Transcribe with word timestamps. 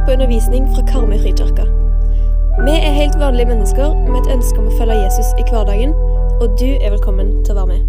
på 0.00 0.12
undervisning 0.12 0.64
fra 0.74 0.82
Karmøy 0.88 1.18
frikirke. 1.20 1.64
Vi 2.66 2.74
er 2.76 2.94
helt 2.96 3.18
vanlige 3.20 3.48
mennesker 3.48 3.94
med 4.08 4.18
et 4.22 4.32
ønske 4.34 4.58
om 4.60 4.68
å 4.70 4.76
følge 4.78 4.96
Jesus 5.02 5.32
i 5.40 5.44
hverdagen, 5.48 5.92
og 6.40 6.54
du 6.60 6.68
er 6.74 6.92
velkommen 6.94 7.32
til 7.44 7.52
å 7.54 7.58
være 7.60 7.70
med. 7.72 7.82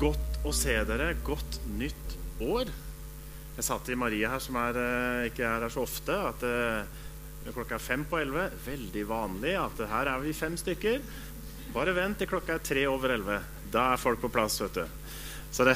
Godt 0.00 0.40
å 0.44 0.52
se 0.56 0.76
dere. 0.90 1.14
Godt 1.24 1.60
nytt 1.78 2.16
år. 2.40 2.72
Jeg 3.56 3.64
sa 3.64 3.78
til 3.80 3.96
Maria 3.96 4.34
her, 4.34 4.42
som 4.44 4.58
er, 4.60 4.76
eh, 4.76 5.28
ikke 5.30 5.44
er 5.44 5.64
her 5.64 5.72
så 5.72 5.86
ofte, 5.86 6.12
at 6.12 6.42
eh, 6.44 6.84
klokka 7.52 7.78
er 7.78 7.86
fem 7.86 8.04
på 8.04 8.20
elleve. 8.20 8.50
Veldig 8.66 9.08
vanlig 9.08 9.54
at 9.56 9.80
her 9.88 10.12
er 10.12 10.20
vi 10.20 10.32
fem 10.36 10.56
stykker. 10.60 11.00
Bare 11.76 11.92
vent 11.92 12.16
til 12.16 12.28
klokka 12.30 12.54
er 12.56 12.62
tre 12.64 12.86
over 12.88 13.12
elleve. 13.12 13.36
Da 13.68 13.90
er 13.92 14.00
folk 14.00 14.22
på 14.22 14.30
plass, 14.32 14.54
vet 14.62 14.78
du. 14.78 14.84
Så 15.52 15.64
det, 15.68 15.74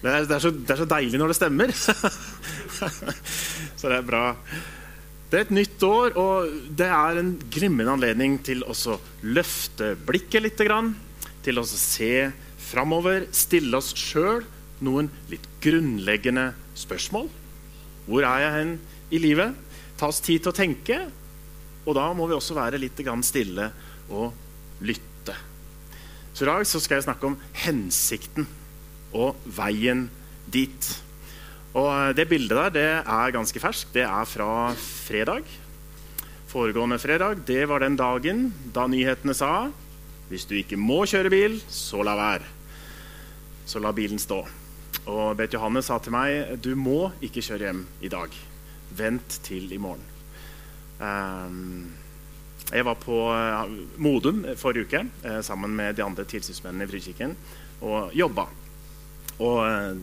det, 0.00 0.08
er, 0.08 0.24
det, 0.24 0.36
er 0.36 0.40
så, 0.40 0.50
det 0.52 0.72
er 0.72 0.80
så 0.80 0.86
deilig 0.88 1.20
når 1.20 1.32
det 1.32 1.36
stemmer. 1.36 1.72
så 3.80 3.90
det 3.90 3.98
er 3.98 4.06
bra. 4.06 4.22
Det 5.28 5.38
er 5.38 5.44
et 5.44 5.52
nytt 5.52 5.84
år, 5.84 6.16
og 6.20 6.56
det 6.80 6.88
er 6.88 7.20
en 7.20 7.34
glimrende 7.52 7.98
anledning 7.98 8.38
til 8.44 8.64
å 8.64 8.96
løfte 9.28 9.92
blikket 10.08 10.46
litt. 10.46 10.64
Til 11.44 11.60
å 11.60 11.66
se 11.68 12.12
framover, 12.70 13.28
stille 13.36 13.76
oss 13.76 13.92
sjøl 13.98 14.46
noen 14.80 15.12
litt 15.28 15.44
grunnleggende 15.60 16.48
spørsmål. 16.80 17.28
Hvor 18.08 18.24
er 18.24 18.46
jeg 18.46 18.56
hen 18.56 18.74
i 19.12 19.20
livet? 19.20 19.78
Ta 20.00 20.08
oss 20.08 20.24
tid 20.24 20.46
til 20.46 20.54
å 20.54 20.56
tenke. 20.56 21.02
Og 21.84 21.96
da 21.98 22.08
må 22.16 22.24
vi 22.30 22.40
også 22.40 22.56
være 22.56 22.80
litt 22.80 23.04
stille 23.28 23.72
og 24.08 24.32
lytte. 24.80 25.11
Så 26.32 26.44
I 26.44 26.48
dag 26.48 26.66
så 26.66 26.80
skal 26.80 26.98
jeg 26.98 27.06
snakke 27.06 27.28
om 27.28 27.38
hensikten 27.64 28.46
og 29.12 29.36
veien 29.44 30.06
dit. 30.52 30.88
Og 31.76 32.16
Det 32.16 32.28
bildet 32.28 32.56
der 32.56 32.70
det 32.72 32.88
er 33.04 33.34
ganske 33.34 33.60
ferskt. 33.60 33.92
Det 33.94 34.04
er 34.04 34.24
fra 34.28 34.72
fredag. 34.76 35.44
Foregående 36.48 36.98
fredag 37.00 37.46
det 37.46 37.68
var 37.68 37.80
den 37.80 37.96
dagen 37.96 38.52
da 38.74 38.86
nyhetene 38.86 39.34
sa 39.36 39.70
hvis 40.32 40.46
du 40.48 40.54
ikke 40.56 40.78
må 40.80 41.02
kjøre 41.04 41.28
bil, 41.28 41.58
så 41.68 42.00
la 42.00 42.14
være. 42.16 42.46
Så 43.68 43.80
la 43.84 43.92
bilen 43.92 44.20
stå. 44.20 44.38
Og 45.12 45.36
Bet 45.36 45.52
Johanne 45.52 45.82
sa 45.84 45.98
til 46.00 46.14
meg 46.14 46.56
du 46.64 46.72
må 46.78 47.10
ikke 47.20 47.42
kjøre 47.44 47.68
hjem 47.68 47.82
i 48.00 48.08
dag. 48.12 48.32
Vent 48.96 49.36
til 49.44 49.72
i 49.72 49.80
morgen. 49.80 50.04
Um, 51.02 51.92
jeg 52.72 52.86
var 52.88 52.98
på 53.00 53.18
uh, 53.28 53.68
Modum 54.02 54.42
forrige 54.60 54.88
uke 54.88 55.02
uh, 55.26 55.40
sammen 55.44 55.74
med 55.76 55.98
de 55.98 56.04
andre 56.04 56.24
tilsynsmennene 56.28 56.86
i 56.86 56.90
Frikirken 56.90 57.36
og 57.82 58.14
jobba. 58.16 58.46
Og 59.42 59.60
uh, 59.60 60.00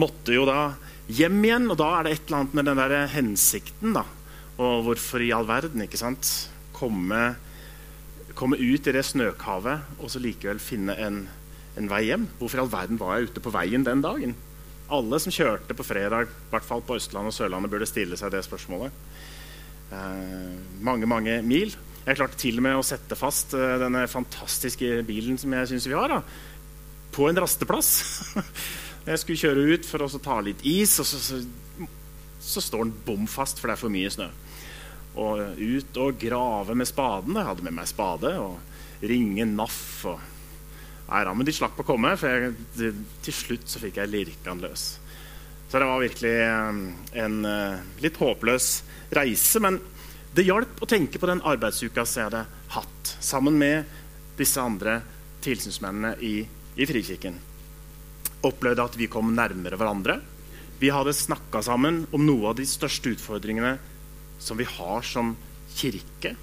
måtte 0.00 0.34
jo 0.34 0.46
da 0.48 0.72
hjem 1.12 1.38
igjen, 1.44 1.68
og 1.72 1.78
da 1.80 1.90
er 1.98 2.06
det 2.06 2.16
et 2.16 2.24
eller 2.26 2.40
annet 2.40 2.56
med 2.56 2.68
den 2.70 2.80
der 2.80 3.12
hensikten. 3.12 3.94
da. 3.98 4.06
Og 4.62 4.88
hvorfor 4.88 5.24
i 5.24 5.32
all 5.36 5.48
verden 5.48 5.84
ikke 5.84 6.00
sant? 6.00 6.32
Komme, 6.76 7.34
komme 8.38 8.58
ut 8.58 8.88
i 8.88 8.96
det 8.96 9.04
snøkavet 9.06 10.00
og 10.00 10.10
så 10.10 10.22
likevel 10.22 10.62
finne 10.62 10.96
en 10.96 11.22
en 11.78 11.88
vei 11.90 12.06
hjem. 12.08 12.26
Hvorfor 12.38 12.58
i 12.58 12.62
all 12.64 12.72
verden 12.72 13.00
var 13.00 13.16
jeg 13.16 13.30
ute 13.30 13.44
på 13.44 13.52
veien 13.54 13.86
den 13.86 14.02
dagen? 14.04 14.34
Alle 14.92 15.20
som 15.22 15.32
kjørte 15.32 15.76
på 15.76 15.86
fredag, 15.86 16.28
i 16.28 16.50
hvert 16.52 16.66
fall 16.66 16.82
på 16.84 16.98
Østlandet 16.98 17.32
og 17.32 17.36
Sørlandet, 17.36 17.72
burde 17.72 17.88
stille 17.88 18.18
seg 18.20 18.32
det 18.34 18.42
spørsmålet. 18.44 18.92
Eh, 19.92 20.52
mange, 20.80 21.08
mange 21.08 21.38
mil. 21.44 21.74
Jeg 22.02 22.18
klarte 22.18 22.38
til 22.40 22.58
og 22.58 22.64
med 22.66 22.78
å 22.78 22.86
sette 22.86 23.16
fast 23.18 23.52
eh, 23.54 23.76
denne 23.82 24.06
fantastiske 24.10 25.02
bilen 25.06 25.38
som 25.38 25.52
jeg 25.54 25.70
syns 25.70 25.88
vi 25.90 25.96
har, 25.96 26.10
da, 26.10 26.22
på 27.12 27.28
en 27.28 27.40
rasteplass. 27.44 27.92
jeg 29.10 29.20
skulle 29.20 29.42
kjøre 29.42 29.66
ut 29.76 29.88
for 29.88 30.04
å 30.04 30.22
ta 30.22 30.40
litt 30.44 30.64
is, 30.66 30.96
og 31.02 31.08
så, 31.08 31.20
så, 31.20 31.88
så 32.42 32.64
står 32.64 32.86
den 32.88 32.96
bom 33.06 33.28
fast, 33.30 33.60
for 33.60 33.68
det 33.68 33.76
er 33.76 33.84
for 33.84 33.92
mye 33.92 34.12
snø. 34.12 34.30
Og 35.22 35.60
ut 35.60 35.98
og 36.00 36.16
grave 36.16 36.74
med 36.78 36.88
spaden. 36.88 37.36
Jeg 37.36 37.50
hadde 37.50 37.66
med 37.66 37.76
meg 37.76 37.90
spade 37.90 38.32
og 38.40 39.04
ringe 39.04 39.44
NAF. 39.44 39.82
og 40.08 40.28
Nei 41.10 41.20
da, 41.28 41.34
men 41.36 41.44
de 41.44 41.52
slapp 41.52 41.76
å 41.82 41.84
komme, 41.84 42.14
for 42.16 42.32
jeg, 42.32 42.94
til 43.26 43.36
slutt 43.36 43.68
så 43.68 43.82
fikk 43.82 44.00
jeg 44.00 44.08
lirka 44.08 44.48
den 44.48 44.64
løs. 44.64 44.94
Så 45.72 45.78
det 45.80 45.86
var 45.88 46.00
virkelig 46.00 46.32
um, 46.68 46.80
en 47.16 47.44
uh, 47.48 47.78
litt 48.04 48.18
håpløs 48.20 48.66
reise. 49.16 49.60
Men 49.64 49.78
det 50.36 50.44
hjalp 50.44 50.82
å 50.84 50.88
tenke 50.90 51.16
på 51.16 51.30
den 51.30 51.40
arbeidsuka 51.48 52.04
som 52.04 52.20
jeg 52.20 52.28
hadde 52.28 52.42
hatt 52.74 53.12
sammen 53.24 53.56
med 53.56 53.88
disse 54.36 54.60
andre 54.60 54.98
tilsynsmennene 55.40 56.12
i, 56.20 56.34
i 56.76 56.90
Frikirken. 56.92 57.40
Opplevde 58.44 58.84
at 58.84 59.00
vi 59.00 59.08
kom 59.08 59.32
nærmere 59.32 59.80
hverandre. 59.80 60.18
Vi 60.76 60.92
hadde 60.92 61.16
snakka 61.16 61.64
sammen 61.64 62.04
om 62.12 62.28
noe 62.28 62.52
av 62.52 62.60
de 62.60 62.68
største 62.68 63.16
utfordringene 63.16 63.78
som 64.44 64.60
vi 64.60 64.68
har 64.68 65.08
som 65.08 65.38
kirke. 65.72 66.36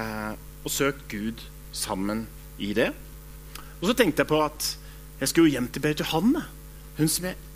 Eh, 0.00 0.34
og 0.64 0.72
søkt 0.72 1.10
Gud 1.12 1.44
sammen 1.76 2.24
i 2.56 2.72
det. 2.72 2.94
Og 3.82 3.90
så 3.90 4.00
tenkte 4.00 4.24
jeg 4.24 4.32
på 4.32 4.44
at 4.48 4.76
jeg 5.20 5.28
skulle 5.28 5.58
hjem 5.58 5.68
til 5.68 5.84
Berit 5.84 6.00
Johanne. 6.00 6.48
Hun 6.96 7.10
som 7.10 7.28
jeg 7.28 7.52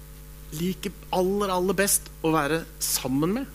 liker 0.57 0.95
aller, 1.15 1.53
aller 1.53 1.77
best 1.77 2.09
å 2.25 2.33
være 2.33 2.63
sammen 2.83 3.35
med. 3.41 3.55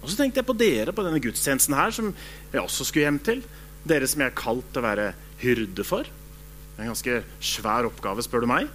Og 0.00 0.08
så 0.08 0.20
tenkte 0.20 0.40
jeg 0.40 0.48
på 0.48 0.56
dere 0.56 0.94
på 0.96 1.04
denne 1.04 1.20
gudstjenesten 1.22 1.76
her, 1.76 1.92
som 1.92 2.12
jeg 2.52 2.62
også 2.62 2.86
skulle 2.88 3.08
hjem 3.08 3.20
til. 3.24 3.42
Dere 3.88 4.08
som 4.08 4.22
jeg 4.22 4.32
er 4.32 4.38
kalt 4.38 4.70
til 4.70 4.82
å 4.82 4.86
være 4.86 5.10
hyrde 5.42 5.84
for. 5.86 6.08
En 6.78 6.88
ganske 6.88 7.20
svær 7.44 7.88
oppgave, 7.88 8.24
spør 8.24 8.44
du 8.44 8.50
meg. 8.50 8.70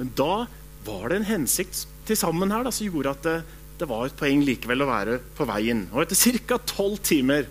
Men 0.00 0.12
da 0.16 0.46
var 0.84 1.08
det 1.08 1.20
en 1.20 1.30
hensikt 1.30 1.86
til 2.08 2.18
sammen 2.18 2.52
her 2.52 2.64
da, 2.66 2.72
som 2.72 2.88
gjorde 2.88 3.14
at 3.14 3.26
det, 3.26 3.36
det 3.80 3.88
var 3.88 4.08
et 4.08 4.16
poeng 4.16 4.44
likevel 4.44 4.84
å 4.84 4.90
være 4.90 5.18
på 5.36 5.46
veien. 5.48 5.86
Og 5.94 6.04
etter 6.04 6.40
ca. 6.44 6.60
tolv 6.68 7.00
timer 7.04 7.48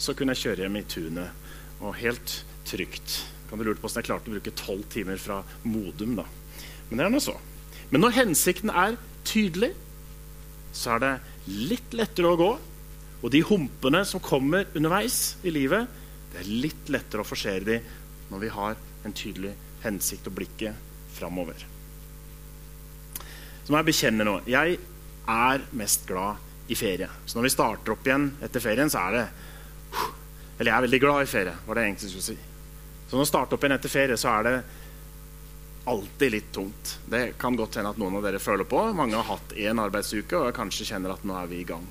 så 0.00 0.16
kunne 0.16 0.36
jeg 0.36 0.44
kjøre 0.44 0.66
hjem 0.66 0.80
i 0.80 0.86
tunet. 0.88 1.36
Og 1.80 1.96
helt 2.00 2.40
trygt. 2.68 3.22
Kan 3.48 3.60
du 3.60 3.64
lure 3.64 3.78
på 3.80 3.86
hvordan 3.86 4.02
jeg 4.02 4.08
klarte 4.08 4.30
å 4.30 4.34
bruke 4.36 4.56
tolv 4.56 4.84
timer 4.92 5.20
fra 5.20 5.40
Modum. 5.64 6.18
da. 6.20 6.26
Men 6.90 7.00
det 7.00 7.06
er 7.06 7.14
nå 7.14 7.22
så. 7.24 7.36
Men 7.90 8.04
når 8.04 8.16
hensikten 8.20 8.70
er 8.70 8.98
tydelig, 9.26 9.72
så 10.72 10.96
er 10.96 11.02
det 11.02 11.14
litt 11.70 11.96
lettere 11.96 12.30
å 12.30 12.38
gå. 12.38 12.50
Og 13.20 13.32
de 13.34 13.42
humpene 13.44 14.04
som 14.08 14.22
kommer 14.22 14.68
underveis 14.78 15.36
i 15.44 15.52
livet, 15.52 15.90
det 16.30 16.44
er 16.44 16.52
litt 16.66 16.92
lettere 16.92 17.24
å 17.24 17.26
forsere 17.26 17.66
de 17.66 17.80
når 18.30 18.44
vi 18.44 18.52
har 18.54 18.78
en 19.04 19.16
tydelig 19.16 19.52
hensikt 19.82 20.28
og 20.30 20.36
blikket 20.38 20.88
framover. 21.16 21.66
Så 23.64 23.72
må 23.72 23.80
jeg 23.80 23.90
bekjenne 23.90 24.26
nå. 24.26 24.38
Jeg 24.50 24.78
er 25.30 25.66
mest 25.78 26.06
glad 26.08 26.70
i 26.70 26.78
ferie. 26.78 27.10
Så 27.26 27.38
når 27.38 27.48
vi 27.48 27.54
starter 27.54 27.94
opp 27.94 28.06
igjen 28.06 28.30
etter 28.44 28.62
ferien, 28.62 28.90
så 28.90 29.02
er 29.08 29.16
det 29.18 29.26
Eller 30.60 30.70
jeg 30.70 30.76
er 30.76 30.84
veldig 30.84 30.98
glad 31.00 31.22
i 31.24 31.28
ferie, 31.30 31.52
var 31.66 31.74
det 31.74 31.82
jeg 31.82 31.90
egentlig 31.90 32.08
skulle 32.10 32.26
si. 32.26 32.34
Så 33.08 33.16
når 33.16 33.22
vi 33.24 33.28
starter 33.30 33.56
opp 33.56 33.62
igjen 33.64 33.74
etter 33.74 33.92
ferie, 33.92 34.16
så 34.20 34.28
er 34.34 34.42
det 34.46 34.56
alltid 35.84 36.32
litt 36.32 36.52
tungt. 36.52 36.98
Det 37.10 37.38
kan 37.40 37.56
godt 37.56 37.78
hende 37.78 37.92
at 37.94 38.00
noen 38.00 38.18
av 38.18 38.26
dere 38.26 38.42
føler 38.42 38.68
på. 38.68 38.82
Mange 38.96 39.16
har 39.16 39.28
hatt 39.30 39.54
én 39.56 39.80
arbeidsuke 39.80 40.38
og 40.38 40.54
kanskje 40.56 40.90
kjenner 40.92 41.14
at 41.14 41.24
nå 41.26 41.36
er 41.38 41.48
vi 41.50 41.62
i 41.62 41.68
gang. 41.68 41.86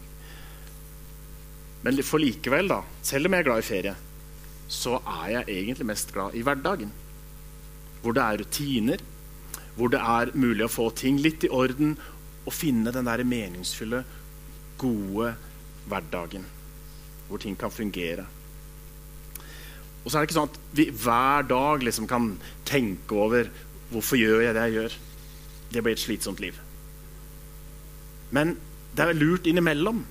Men 1.85 1.99
for 2.03 2.21
likevel, 2.21 2.69
da, 2.69 2.81
selv 3.05 3.29
om 3.29 3.35
jeg 3.35 3.43
er 3.43 3.47
glad 3.47 3.61
i 3.63 3.67
ferie, 3.69 3.95
så 4.69 4.99
er 4.99 5.27
jeg 5.37 5.55
egentlig 5.55 5.87
mest 5.89 6.11
glad 6.13 6.35
i 6.37 6.43
hverdagen. 6.45 6.91
Hvor 8.03 8.15
det 8.15 8.23
er 8.23 8.41
rutiner, 8.43 9.03
hvor 9.75 9.91
det 9.91 10.01
er 10.03 10.33
mulig 10.35 10.65
å 10.67 10.71
få 10.71 10.89
ting 10.95 11.19
litt 11.23 11.45
i 11.47 11.51
orden 11.55 11.95
og 12.45 12.55
finne 12.55 12.91
den 12.93 13.07
der 13.07 13.23
meningsfulle, 13.27 14.03
gode 14.79 15.33
hverdagen. 15.89 16.45
Hvor 17.29 17.41
ting 17.41 17.55
kan 17.59 17.73
fungere. 17.73 18.27
Og 20.03 20.11
så 20.11 20.17
er 20.17 20.21
det 20.21 20.29
ikke 20.29 20.37
sånn 20.37 20.51
at 20.51 20.59
vi 20.77 20.85
hver 21.03 21.47
dag 21.49 21.83
liksom 21.85 22.07
kan 22.09 22.31
tenke 22.67 23.15
over 23.15 23.49
hvorfor 23.89 24.19
gjør 24.19 24.43
jeg 24.45 24.55
det 24.55 24.65
jeg 24.67 24.77
gjør. 24.77 24.97
Det 25.69 25.83
blir 25.83 25.95
et 25.95 26.01
slitsomt 26.01 26.41
liv. 26.43 26.57
Men 28.35 28.55
det 28.95 29.05
er 29.05 29.17
lurt 29.17 29.47
innimellom, 29.49 30.01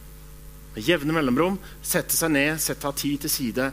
med 0.75 0.86
jevne 0.86 1.14
mellomrom, 1.14 1.58
sette 1.82 2.14
seg 2.14 2.32
ned, 2.34 2.60
sette 2.62 2.86
av 2.86 2.96
tid 2.98 3.25
til 3.25 3.32
side 3.32 3.70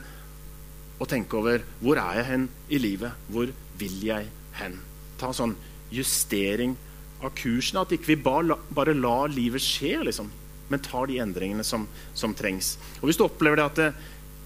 og 0.95 1.09
tenke 1.11 1.37
over 1.37 1.63
hvor 1.83 1.99
er 1.99 2.21
jeg 2.21 2.27
hen 2.29 2.47
i 2.71 2.79
livet? 2.79 3.15
Hvor 3.27 3.51
vil 3.79 3.95
jeg 4.07 4.29
hen? 4.59 4.77
Ta 5.19 5.31
sånn 5.35 5.55
justering 5.93 6.75
av 7.21 7.33
kursen. 7.37 7.81
At 7.81 7.93
ikke 7.95 8.13
vi 8.13 8.19
bare, 8.25 8.57
bare 8.73 8.95
lar 8.95 9.31
livet 9.33 9.63
skje, 9.63 9.97
liksom, 10.07 10.31
men 10.71 10.83
tar 10.83 11.09
de 11.11 11.19
endringene 11.21 11.65
som, 11.67 11.87
som 12.17 12.35
trengs. 12.37 12.75
Og 13.01 13.09
Hvis 13.09 13.19
du 13.19 13.25
opplever 13.27 13.59
det 13.59 13.65
at 13.65 13.81
det, 13.81 13.89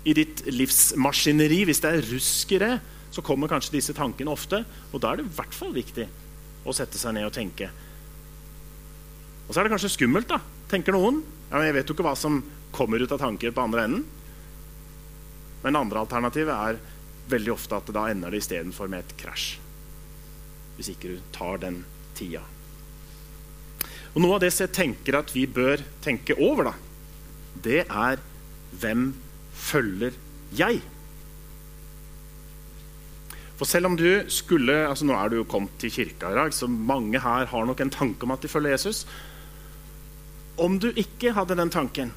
i 0.10 0.16
ditt 0.16 0.46
livsmaskineri, 0.48 1.66
hvis 1.68 1.82
det 1.84 1.92
er 1.92 2.08
rusk 2.14 2.54
i 2.56 2.62
det, 2.62 2.74
så 3.12 3.24
kommer 3.26 3.50
kanskje 3.52 3.78
disse 3.78 3.96
tankene 3.98 4.34
ofte. 4.34 4.62
Og 4.94 5.02
da 5.02 5.12
er 5.12 5.20
det 5.20 5.28
i 5.28 5.36
hvert 5.38 5.56
fall 5.56 5.74
viktig 5.76 6.06
å 6.68 6.76
sette 6.76 7.00
seg 7.02 7.16
ned 7.16 7.28
og 7.30 7.36
tenke. 7.36 7.70
Og 9.48 9.54
så 9.54 9.60
er 9.60 9.66
det 9.66 9.74
kanskje 9.74 9.96
skummelt, 9.96 10.30
da, 10.30 10.38
tenker 10.70 10.94
noen. 10.94 11.24
Ja, 11.50 11.64
jeg 11.66 11.80
vet 11.80 11.90
jo 11.90 11.98
ikke 11.98 12.06
hva 12.06 12.16
som 12.20 12.44
kommer 12.76 13.02
ut 13.02 13.12
av 13.16 13.22
tanker 13.22 13.54
på 13.56 13.64
andre 13.66 13.88
enden. 13.88 14.06
Men 15.64 15.80
andre 15.80 16.04
alternativet 16.06 16.54
er 16.54 16.80
veldig 17.30 17.54
ofte 17.56 17.80
at 17.80 17.90
da 17.94 18.06
ender 18.12 18.34
det 18.34 18.44
istedenfor 18.44 18.92
med 18.92 19.04
et 19.04 19.18
krasj. 19.20 19.58
Hvis 20.78 20.94
ikke 20.94 21.16
du 21.16 21.26
tar 21.36 21.60
den 21.66 21.82
tida. 22.18 22.44
Og 24.14 24.22
Noe 24.24 24.38
av 24.38 24.44
det 24.44 24.52
som 24.54 24.66
jeg 24.66 24.76
tenker 24.78 25.20
at 25.20 25.34
vi 25.34 25.46
bør 25.50 25.82
tenke 26.06 26.38
over, 26.42 26.72
da, 26.72 26.76
det 27.66 27.84
er 27.86 28.22
hvem 28.80 29.12
følger 29.58 30.16
jeg? 30.56 30.82
For 33.60 33.68
selv 33.68 33.90
om 33.90 33.98
du 34.00 34.08
skulle 34.32 34.76
altså 34.88 35.04
Nå 35.04 35.18
er 35.20 35.32
du 35.32 35.42
jo 35.42 35.50
kommet 35.50 35.74
til 35.82 35.92
kirka 35.92 36.32
i 36.32 36.38
dag, 36.38 36.54
så 36.56 36.70
mange 36.72 37.20
her 37.20 37.50
har 37.52 37.68
nok 37.68 37.82
en 37.84 37.92
tanke 37.92 38.24
om 38.24 38.32
at 38.32 38.44
de 38.44 38.52
følger 38.52 38.72
Jesus. 38.72 39.04
Om 40.60 40.78
du 40.80 40.90
ikke 40.96 41.34
hadde 41.36 41.58
den 41.60 41.72
tanken, 41.72 42.14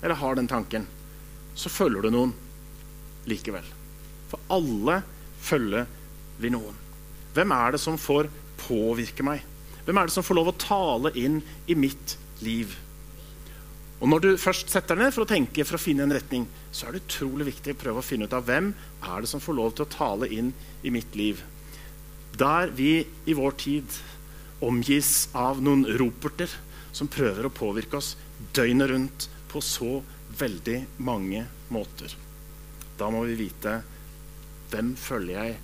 eller 0.00 0.16
har 0.16 0.38
den 0.38 0.48
tanken, 0.48 0.86
så 1.56 1.72
følger 1.72 2.04
du 2.04 2.12
noen 2.12 2.32
likevel. 3.28 3.64
For 4.30 4.40
alle 4.52 5.02
følger 5.44 5.84
vi 6.40 6.52
noen. 6.52 6.80
Hvem 7.36 7.52
er 7.52 7.76
det 7.76 7.82
som 7.82 8.00
får 8.00 8.30
påvirke 8.64 9.24
meg? 9.24 9.44
Hvem 9.84 10.00
er 10.00 10.08
det 10.08 10.16
som 10.16 10.24
får 10.24 10.40
lov 10.40 10.50
å 10.50 10.58
tale 10.60 11.12
inn 11.20 11.42
i 11.68 11.76
mitt 11.76 12.16
liv? 12.44 12.72
Og 14.00 14.08
Når 14.08 14.24
du 14.24 14.30
først 14.40 14.72
setter 14.72 14.96
deg 14.96 15.06
ned 15.06 15.16
for 15.16 15.24
å 15.24 15.28
tenke 15.28 15.64
for 15.64 15.76
å 15.76 15.80
finne 15.80 16.04
en 16.04 16.16
retning, 16.16 16.48
så 16.76 16.86
er 16.86 16.96
det 16.96 17.06
utrolig 17.06 17.46
viktig 17.48 17.72
å 17.72 17.78
prøve 17.80 18.02
å 18.02 18.04
finne 18.04 18.28
ut 18.28 18.34
av 18.36 18.44
hvem 18.44 18.68
er 19.00 19.22
det 19.22 19.30
som 19.30 19.40
får 19.40 19.56
lov 19.56 19.76
til 19.76 19.86
å 19.86 19.92
tale 19.94 20.28
inn 20.28 20.50
i 20.84 20.92
mitt 20.92 21.16
liv. 21.16 21.40
Der 22.36 22.68
vi 22.76 23.00
i 23.24 23.36
vår 23.36 23.56
tid 23.62 23.96
omgis 24.64 25.30
av 25.36 25.62
noen 25.64 25.86
roperter 26.00 26.52
som 26.96 27.08
prøver 27.12 27.48
å 27.48 27.54
påvirke 27.54 27.96
oss 27.96 28.14
døgnet 28.56 28.90
rundt 28.92 29.28
på 29.48 29.62
så 29.64 30.02
veldig 30.36 30.82
mange 31.00 31.46
måter. 31.72 32.12
Da 33.00 33.08
må 33.12 33.22
vi 33.28 33.38
vite 33.40 33.78
hvem 34.72 34.92
følger 35.00 35.40
jeg, 35.40 35.56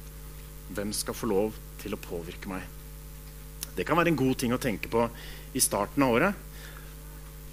hvem 0.72 0.96
skal 0.96 1.16
få 1.16 1.28
lov 1.28 1.60
til 1.82 1.92
å 1.92 2.00
påvirke 2.00 2.48
meg. 2.48 2.64
Det 3.76 3.84
kan 3.88 3.98
være 4.00 4.12
en 4.12 4.20
god 4.20 4.40
ting 4.40 4.52
å 4.56 4.60
tenke 4.60 4.88
på 4.92 5.04
i 5.52 5.60
starten 5.60 6.04
av 6.04 6.16
året. 6.16 6.48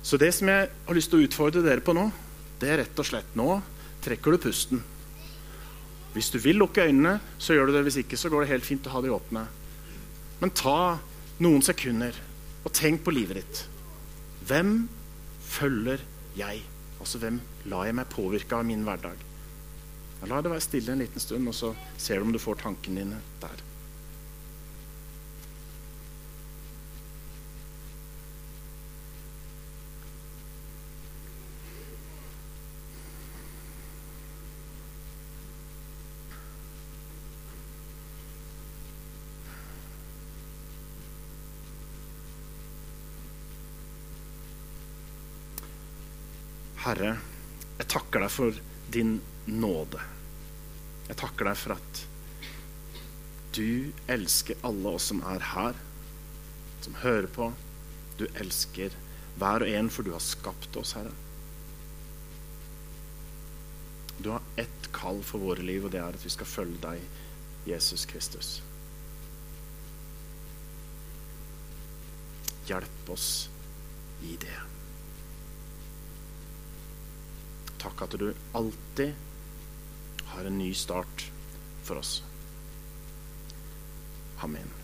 Så 0.03 0.19
det 0.19 0.31
som 0.35 0.47
jeg 0.47 0.71
har 0.71 0.95
lyst 0.95 1.11
til 1.11 1.19
å 1.19 1.27
utfordre 1.27 1.63
dere 1.63 1.83
på 1.83 1.95
nå, 1.95 2.07
det 2.59 2.71
er 2.71 2.81
rett 2.83 2.99
og 3.01 3.07
slett 3.07 3.35
nå 3.39 3.59
trekker 4.03 4.35
du 4.35 4.41
pusten. 4.43 4.81
Hvis 6.15 6.31
du 6.33 6.39
vil 6.41 6.57
lukke 6.59 6.87
øynene, 6.87 7.19
så 7.37 7.53
gjør 7.53 7.69
du 7.69 7.75
det. 7.75 7.83
Hvis 7.85 7.99
ikke, 8.01 8.17
så 8.17 8.31
går 8.31 8.43
det 8.43 8.53
helt 8.53 8.67
fint 8.67 8.87
å 8.89 8.95
ha 8.95 9.01
de 9.03 9.11
åpne. 9.13 9.45
Men 10.41 10.55
ta 10.55 10.97
noen 11.43 11.63
sekunder 11.63 12.15
og 12.65 12.73
tenk 12.75 13.03
på 13.05 13.13
livet 13.13 13.41
ditt. 13.41 13.63
Hvem 14.49 14.73
følger 15.45 16.03
jeg? 16.37 16.63
Altså 16.99 17.21
hvem 17.21 17.39
lar 17.71 17.87
jeg 17.87 17.95
meg 17.99 18.11
påvirke 18.11 18.57
av 18.57 18.67
min 18.67 18.83
hverdag? 18.87 19.25
La 20.27 20.41
det 20.43 20.51
være 20.51 20.63
stille 20.63 20.91
en 20.91 20.99
liten 20.99 21.23
stund, 21.23 21.47
og 21.47 21.55
så 21.55 21.71
ser 21.95 22.19
du 22.19 22.27
om 22.27 22.33
du 22.35 22.41
får 22.41 22.59
tankene 22.65 23.05
dine 23.05 23.21
der. 23.39 23.68
Herre, 46.89 47.19
jeg 47.77 47.85
takker 47.93 48.23
deg 48.23 48.31
for 48.33 48.55
din 48.89 49.19
nåde. 49.45 49.99
Jeg 51.05 51.19
takker 51.21 51.45
deg 51.45 51.57
for 51.59 51.75
at 51.75 51.99
du 53.53 53.91
elsker 54.09 54.57
alle 54.65 54.95
oss 54.97 55.09
som 55.11 55.19
er 55.29 55.45
her, 55.51 55.77
som 56.81 56.97
hører 57.03 57.27
på. 57.35 57.51
Du 58.17 58.25
elsker 58.31 58.95
hver 59.37 59.67
og 59.67 59.69
en, 59.69 59.91
for 59.93 60.07
du 60.07 60.15
har 60.15 60.23
skapt 60.23 60.79
oss, 60.81 60.95
Herre. 60.97 61.13
Du 64.17 64.31
har 64.33 64.49
ett 64.57 64.89
kall 64.95 65.21
for 65.23 65.45
våre 65.45 65.61
liv, 65.61 65.85
og 65.85 65.93
det 65.93 66.01
er 66.01 66.17
at 66.17 66.25
vi 66.25 66.33
skal 66.33 66.49
følge 66.49 66.81
deg, 66.87 67.05
Jesus 67.69 68.07
Kristus. 68.09 68.51
Hjelp 72.65 73.13
oss 73.13 73.31
i 74.25 74.33
det. 74.41 74.57
Takk 77.79 78.03
at 78.05 78.17
du 78.19 78.31
alltid 78.57 79.13
har 80.33 80.45
en 80.45 80.57
ny 80.59 80.73
start 80.75 81.29
for 81.83 82.01
oss. 82.01 82.19
Amen. 84.43 84.75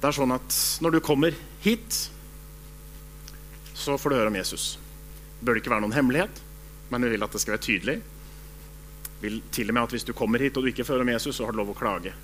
Det 0.00 0.08
er 0.08 0.16
sånn 0.16 0.32
at 0.32 0.56
når 0.80 0.96
du 0.96 1.00
kommer 1.04 1.34
hit, 1.60 1.98
så 3.76 3.98
får 4.00 4.12
du 4.12 4.16
høre 4.16 4.32
om 4.32 4.38
Jesus. 4.38 4.72
Det 5.40 5.44
bør 5.48 5.60
ikke 5.60 5.72
være 5.72 5.84
noen 5.84 5.96
hemmelighet, 5.96 6.40
men 6.88 7.04
vi 7.04 7.12
vil 7.12 7.26
at 7.26 7.36
det 7.36 7.42
skal 7.42 7.56
være 7.56 7.66
tydelig. 7.66 7.98
Vi 9.20 9.28
vil 9.28 9.42
til 9.52 9.68
og 9.68 9.76
med 9.76 9.84
at 9.84 9.94
Hvis 9.94 10.08
du 10.08 10.14
kommer 10.16 10.40
hit 10.40 10.56
og 10.56 10.64
du 10.64 10.70
ikke 10.72 10.86
får 10.88 10.96
høre 10.96 11.08
om 11.08 11.12
Jesus, 11.12 11.36
så 11.36 11.44
har 11.44 11.52
du 11.52 11.60
lov 11.60 11.74
å 11.74 11.76
klage. 11.76 12.14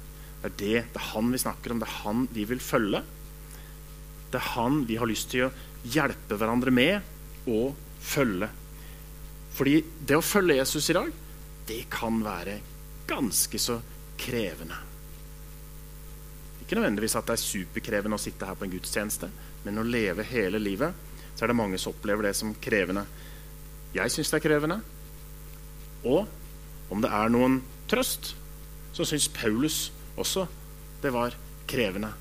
Det 0.40 0.48
er 0.48 0.56
det, 0.56 0.80
det 0.94 1.00
er 1.02 1.10
han 1.12 1.28
vi 1.32 1.42
snakker 1.42 1.72
om. 1.72 1.80
Det 1.82 1.88
er 1.88 2.00
han 2.06 2.24
vi 2.32 2.46
vil 2.48 2.62
følge. 2.62 3.02
Det 4.36 4.42
er 4.42 4.52
han 4.52 4.82
vi 4.84 4.98
har 5.00 5.08
lyst 5.08 5.30
til 5.32 5.46
å 5.46 5.52
hjelpe 5.88 6.36
hverandre 6.36 6.68
med 6.68 7.48
og 7.48 7.70
følge. 8.04 8.50
Fordi 9.56 9.78
det 10.04 10.18
å 10.18 10.24
følge 10.24 10.58
Jesus 10.58 10.90
i 10.92 10.96
dag, 10.98 11.08
det 11.64 11.86
kan 11.88 12.18
være 12.20 12.58
ganske 13.08 13.56
så 13.56 13.78
krevende. 14.20 14.76
Ikke 16.60 16.76
nødvendigvis 16.76 17.16
at 17.16 17.30
det 17.30 17.38
er 17.38 17.44
superkrevende 17.46 18.18
å 18.18 18.20
sitte 18.20 18.44
her 18.44 18.58
på 18.60 18.66
en 18.66 18.74
gudstjeneste, 18.74 19.30
men 19.64 19.80
å 19.80 19.86
leve 19.88 20.26
hele 20.28 20.60
livet, 20.60 20.92
så 21.32 21.46
er 21.46 21.54
det 21.54 21.56
mange 21.62 21.80
som 21.80 21.96
opplever 21.96 22.28
det 22.28 22.34
som 22.36 22.52
krevende. 22.60 23.06
Jeg 23.96 24.12
syns 24.12 24.34
det 24.34 24.42
er 24.42 24.46
krevende. 24.50 24.78
Og 26.04 26.92
om 26.92 27.00
det 27.00 27.08
er 27.08 27.32
noen 27.32 27.62
trøst, 27.88 28.34
så 28.92 29.08
syns 29.08 29.32
Paulus 29.32 29.80
også 30.20 30.44
det 31.00 31.16
var 31.16 31.40
krevende. 31.72 32.12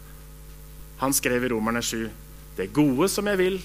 Han 1.02 1.14
skrev 1.16 1.44
i 1.44 1.52
Romerne 1.52 1.82
7 1.84 2.08
det 2.56 2.72
gode 2.76 3.10
som 3.12 3.28
jeg 3.28 3.40
vil, 3.42 3.58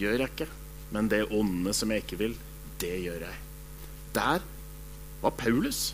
gjør 0.00 0.22
jeg 0.22 0.32
ikke. 0.32 0.48
Men 0.94 1.10
det 1.12 1.26
onde 1.36 1.74
som 1.76 1.90
jeg 1.92 2.04
ikke 2.04 2.20
vil, 2.22 2.36
det 2.80 2.94
gjør 3.04 3.26
jeg. 3.26 3.40
Der 4.16 4.44
var 5.20 5.34
Paulus. 5.36 5.92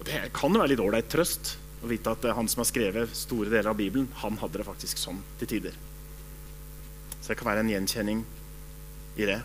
Og 0.00 0.06
Det 0.08 0.22
kan 0.34 0.54
jo 0.54 0.62
være 0.62 0.72
litt 0.72 0.82
ålreit 0.82 1.10
trøst 1.12 1.56
å 1.82 1.90
vite 1.90 2.14
at 2.14 2.24
han 2.36 2.48
som 2.48 2.62
har 2.62 2.70
skrevet 2.70 3.16
store 3.16 3.50
deler 3.50 3.72
av 3.72 3.78
Bibelen, 3.78 4.08
han 4.22 4.38
hadde 4.40 4.60
det 4.60 4.68
faktisk 4.68 5.00
sånn 5.02 5.20
til 5.40 5.50
tider. 5.50 5.76
Så 7.20 7.32
det 7.32 7.38
kan 7.38 7.50
være 7.50 7.64
en 7.66 7.70
gjenkjenning 7.70 8.24
i 9.20 9.28
det. 9.28 9.40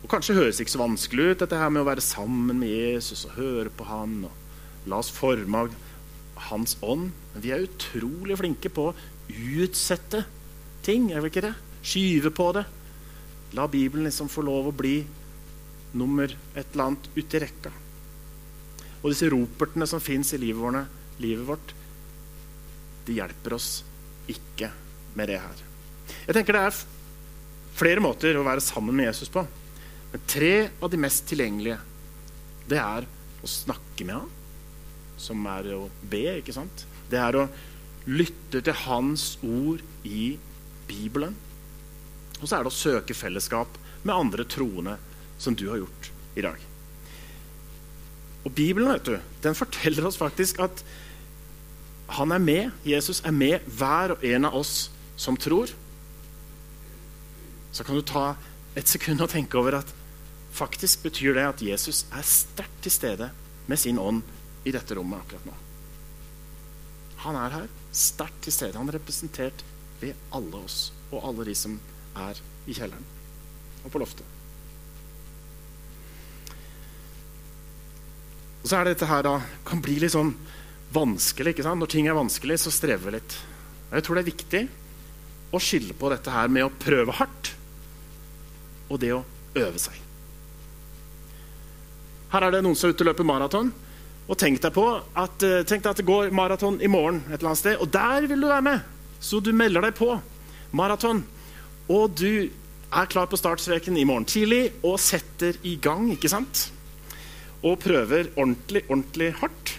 Og 0.00 0.08
Kanskje 0.10 0.38
høres 0.38 0.56
det 0.56 0.64
ikke 0.64 0.78
så 0.78 0.82
vanskelig 0.82 1.26
ut, 1.28 1.40
dette 1.42 1.58
her 1.60 1.70
med 1.70 1.84
å 1.84 1.90
være 1.90 2.04
sammen 2.04 2.62
med 2.62 2.72
Jesus 2.72 3.26
og 3.28 3.36
høre 3.36 3.72
på 3.74 3.86
han 3.90 4.22
og 4.30 4.88
la 4.90 5.02
oss 5.02 5.12
forme 5.12 5.66
av 5.66 5.74
hans 6.48 6.78
ånd. 6.80 7.10
Men 7.34 7.44
vi 7.44 7.52
er 7.52 7.66
utrolig 7.66 8.38
flinke 8.40 8.72
på 8.72 8.88
å 8.90 8.96
utsette 9.62 10.24
ting, 10.84 11.10
er 11.12 11.20
vel 11.20 11.30
ikke 11.30 11.44
det? 11.44 11.54
Skyve 11.82 12.32
på 12.34 12.50
det. 12.56 12.64
La 13.56 13.66
Bibelen 13.70 14.06
liksom 14.06 14.30
få 14.30 14.44
lov 14.46 14.70
å 14.70 14.76
bli 14.76 14.98
nummer 15.98 16.30
et 16.54 16.72
eller 16.72 16.86
annet 16.90 17.08
uti 17.16 17.40
rekka. 17.42 17.72
Og 19.00 19.10
disse 19.10 19.30
ropertene 19.32 19.88
som 19.88 20.02
fins 20.02 20.34
i 20.36 20.40
livet, 20.40 21.46
vårt, 21.46 21.74
de 23.06 23.16
hjelper 23.16 23.56
oss 23.56 23.70
ikke 24.30 24.70
med 25.16 25.32
det 25.32 25.40
her. 25.42 25.62
Jeg 26.26 26.36
tenker 26.36 26.56
det 26.56 26.66
er 26.68 26.82
flere 27.80 28.02
måter 28.04 28.36
å 28.36 28.44
være 28.46 28.62
sammen 28.64 28.96
med 28.96 29.08
Jesus 29.08 29.32
på. 29.32 29.42
Men 30.12 30.26
tre 30.28 30.54
av 30.82 30.90
de 30.92 31.00
mest 31.00 31.26
tilgjengelige, 31.30 31.78
det 32.70 32.78
er 32.82 33.06
å 33.40 33.50
snakke 33.50 34.04
med 34.04 34.18
ham, 34.18 34.30
som 35.20 35.44
er 35.52 35.72
å 35.76 35.84
be, 36.10 36.24
ikke 36.40 36.54
sant? 36.54 36.84
Det 37.10 37.18
er 37.20 37.38
å 37.40 37.48
lytte 38.08 38.62
til 38.64 38.76
hans 38.86 39.34
ord 39.44 39.82
i 40.06 40.38
Bibelen. 40.88 41.36
Og 42.40 42.48
så 42.48 42.56
er 42.56 42.64
det 42.64 42.72
å 42.72 42.78
søke 42.78 43.16
fellesskap 43.16 43.76
med 44.02 44.16
andre 44.16 44.46
troende, 44.48 44.96
som 45.40 45.56
du 45.56 45.68
har 45.70 45.80
gjort 45.82 46.10
i 46.36 46.44
dag. 46.44 46.66
Og 48.44 48.52
Bibelen 48.56 48.88
vet 48.92 49.08
du, 49.08 49.16
den 49.44 49.56
forteller 49.56 50.06
oss 50.08 50.18
faktisk 50.20 50.62
at 50.64 50.84
han 52.16 52.32
er 52.34 52.42
med, 52.42 52.70
Jesus 52.88 53.20
er 53.24 53.34
med 53.36 53.66
hver 53.68 54.16
og 54.16 54.24
en 54.26 54.48
av 54.48 54.56
oss 54.58 54.88
som 55.20 55.36
tror. 55.38 55.70
Så 57.70 57.84
kan 57.86 57.94
du 57.94 58.02
ta 58.02 58.32
et 58.78 58.88
sekund 58.88 59.22
og 59.22 59.30
tenke 59.30 59.58
over 59.60 59.78
at 59.78 59.92
faktisk 60.56 61.04
betyr 61.04 61.36
det 61.36 61.46
at 61.46 61.62
Jesus 61.62 62.02
er 62.10 62.26
sterkt 62.26 62.80
til 62.82 62.94
stede 62.94 63.30
med 63.70 63.78
sin 63.78 64.00
ånd 64.00 64.24
i 64.66 64.72
dette 64.74 64.96
rommet 64.96 65.20
akkurat 65.22 65.46
nå. 65.46 65.54
Han 67.20 67.36
er 67.36 67.54
her, 67.54 67.68
sterkt 67.92 68.44
til 68.46 68.54
stede. 68.54 68.78
Han 68.78 68.90
er 68.90 68.98
representert 68.98 69.64
ved 70.00 70.18
alle 70.34 70.62
oss 70.64 70.90
og 71.10 71.24
alle 71.26 71.48
de 71.48 71.54
som 71.58 71.78
er 72.18 72.38
i 72.68 72.76
kjelleren 72.76 73.06
og 73.84 73.92
på 73.92 74.02
loftet. 74.02 74.26
Og 78.60 78.68
så 78.68 78.76
er 78.76 78.84
det 78.84 78.96
dette 78.96 79.08
her 79.08 79.24
da, 79.24 79.38
kan 79.66 79.80
bli 79.82 79.96
litt 80.02 80.12
sånn 80.12 80.34
vanskelig. 80.92 81.54
ikke 81.54 81.64
sant? 81.64 81.80
Når 81.80 81.90
ting 81.94 82.10
er 82.10 82.18
vanskelig, 82.18 82.58
så 82.60 82.72
strever 82.74 83.08
vi 83.08 83.16
litt. 83.16 83.36
Jeg 83.90 84.04
tror 84.04 84.18
det 84.18 84.24
er 84.24 84.32
viktig 84.32 84.62
å 85.50 85.60
skille 85.62 85.96
på 85.96 86.10
dette 86.12 86.34
her 86.34 86.52
med 86.52 86.66
å 86.66 86.74
prøve 86.82 87.16
hardt 87.18 87.54
og 88.90 89.00
det 89.02 89.14
å 89.14 89.24
øve 89.58 89.80
seg. 89.80 89.96
Her 92.30 92.46
er 92.46 92.54
det 92.54 92.60
noen 92.62 92.76
som 92.78 92.90
er 92.90 92.94
ute 92.94 93.02
og 93.02 93.10
løper 93.10 93.26
maraton. 93.26 93.72
Og 94.30 94.38
tenk 94.38 94.60
deg, 94.62 94.70
på 94.70 94.86
at, 95.18 95.42
eh, 95.42 95.64
tenk 95.66 95.82
deg 95.82 95.90
at 95.90 95.98
det 95.98 96.06
går 96.06 96.30
maraton 96.30 96.78
i 96.78 96.90
morgen 96.90 97.18
et 97.26 97.40
eller 97.40 97.50
annet 97.50 97.62
sted, 97.64 97.80
og 97.82 97.90
der 97.90 98.28
vil 98.30 98.40
du 98.40 98.46
være 98.46 98.62
med. 98.62 98.82
Så 99.20 99.42
du 99.42 99.50
melder 99.52 99.82
deg 99.82 99.96
på 99.98 100.12
maraton. 100.72 101.24
Og 101.90 102.14
du 102.14 102.46
er 102.90 103.10
klar 103.10 103.26
på 103.26 103.38
startstreken 103.38 103.98
i 103.98 104.06
morgen 104.06 104.24
tidlig 104.24 104.70
og 104.86 105.00
setter 105.02 105.58
i 105.66 105.74
gang, 105.82 106.12
ikke 106.14 106.30
sant? 106.30 106.68
Og 107.66 107.80
prøver 107.82 108.30
ordentlig, 108.36 108.84
ordentlig 108.88 109.32
hardt. 109.40 109.74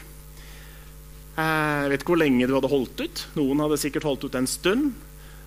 Eh, 1.39 1.77
jeg 1.86 1.93
vet 1.93 2.03
ikke 2.03 2.13
hvor 2.13 2.22
lenge 2.25 2.50
du 2.50 2.58
hadde 2.58 2.74
holdt 2.75 3.05
ut. 3.05 3.24
Noen 3.39 3.63
hadde 3.63 3.79
sikkert 3.79 4.10
holdt 4.10 4.27
ut 4.27 4.36
en 4.36 4.51
stund. 4.51 4.91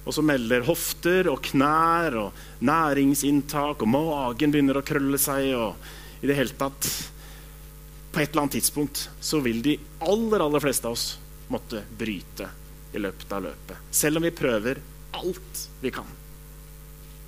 Og 0.04 0.16
så 0.16 0.24
melder 0.24 0.64
hofter 0.64 1.28
og 1.32 1.44
knær 1.44 2.16
og 2.20 2.40
næringsinntak, 2.64 3.84
og 3.84 3.88
magen 3.88 4.52
begynner 4.52 4.80
å 4.80 4.84
krølle 4.84 5.20
seg. 5.20 5.52
og 5.56 5.76
i 6.24 6.28
det 6.30 6.38
hele 6.38 6.56
tatt 6.56 6.88
På 8.14 8.20
et 8.20 8.30
eller 8.30 8.44
annet 8.44 8.52
tidspunkt 8.52 9.08
så 9.20 9.40
vil 9.42 9.62
de 9.62 9.74
aller, 10.06 10.40
aller 10.40 10.62
fleste 10.62 10.86
av 10.86 10.94
oss 10.94 11.16
måtte 11.50 11.82
bryte 11.98 12.46
i 12.94 13.00
løpet 13.02 13.32
av 13.34 13.42
løpet. 13.42 13.88
Selv 13.90 14.20
om 14.20 14.26
vi 14.26 14.30
prøver 14.30 14.78
alt 15.18 15.64
vi 15.82 15.90
kan. 15.90 16.06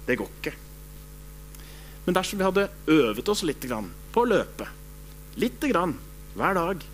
Det 0.07 0.15
går 0.17 0.31
ikke. 0.39 0.53
Men 2.05 2.15
dersom 2.15 2.39
vi 2.39 2.47
hadde 2.47 2.69
øvet 2.87 3.29
oss 3.29 3.43
litt 3.43 3.67
på 3.67 4.23
å 4.23 4.31
løpe, 4.31 4.69
litt 5.43 5.59
hver 5.67 6.55
dag, 6.55 6.85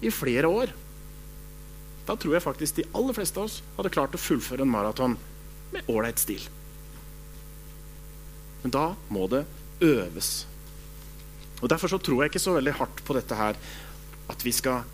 i 0.00 0.10
flere 0.12 0.48
år, 0.48 0.72
da 2.08 2.16
tror 2.16 2.34
jeg 2.36 2.44
faktisk 2.44 2.80
de 2.80 2.88
aller 2.96 3.16
fleste 3.16 3.40
av 3.40 3.48
oss 3.48 3.60
hadde 3.76 3.92
klart 3.92 4.16
å 4.16 4.20
fullføre 4.20 4.64
en 4.64 4.72
maraton 4.72 5.18
med 5.72 5.92
ålreit 5.92 6.20
stil. 6.20 6.42
Men 8.62 8.72
da 8.72 8.86
må 9.12 9.28
det 9.28 9.44
øves. 9.84 10.46
Og 11.64 11.70
Derfor 11.72 11.88
så 11.88 11.96
tror 11.96 12.20
jeg 12.20 12.34
ikke 12.34 12.42
så 12.44 12.58
veldig 12.58 12.76
hardt 12.76 12.98
på 13.06 13.14
dette 13.16 13.36
her, 13.38 13.56
at 14.28 14.42
vi 14.44 14.52
skal 14.52 14.84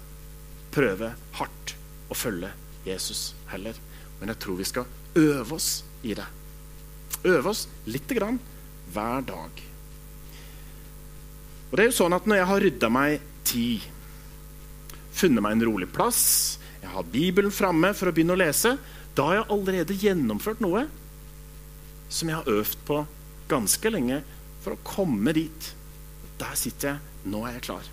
prøve 0.71 1.09
hardt 1.35 1.73
å 2.07 2.15
følge 2.15 2.53
Jesus 2.87 3.33
heller. 3.51 3.75
Men 4.21 4.31
jeg 4.31 4.39
tror 4.45 4.59
vi 4.61 4.69
skal 4.69 4.87
øve 5.19 5.57
oss 5.57 5.71
i 6.07 6.15
det. 6.15 6.27
Øve 7.27 7.51
oss 7.51 7.65
lite 7.91 8.15
grann 8.15 8.39
hver 8.95 9.27
dag. 9.27 9.65
Og 11.71 11.75
det 11.75 11.83
er 11.83 11.91
jo 11.91 11.99
sånn 11.99 12.15
at 12.15 12.27
Når 12.27 12.41
jeg 12.41 12.51
har 12.51 12.65
rydda 12.65 12.91
meg 12.91 13.27
tid, 13.47 13.83
funnet 15.11 15.43
meg 15.43 15.59
en 15.59 15.67
rolig 15.67 15.91
plass, 15.91 16.23
jeg 16.81 16.91
har 16.95 17.11
Bibelen 17.13 17.53
framme 17.55 17.91
for 17.99 18.09
å 18.11 18.15
begynne 18.15 18.39
å 18.39 18.41
lese, 18.41 18.77
da 19.19 19.27
har 19.27 19.41
jeg 19.41 19.51
allerede 19.57 19.99
gjennomført 19.99 20.63
noe 20.63 20.87
som 22.11 22.31
jeg 22.31 22.39
har 22.39 22.55
øvd 22.63 22.79
på 22.87 23.03
ganske 23.51 23.91
lenge 23.91 24.23
for 24.63 24.75
å 24.77 24.83
komme 24.87 25.35
dit. 25.35 25.75
Der 26.41 26.57
sitter 26.57 26.95
jeg. 26.95 27.17
Nå 27.31 27.45
er 27.45 27.59
jeg 27.59 27.67
klar. 27.69 27.89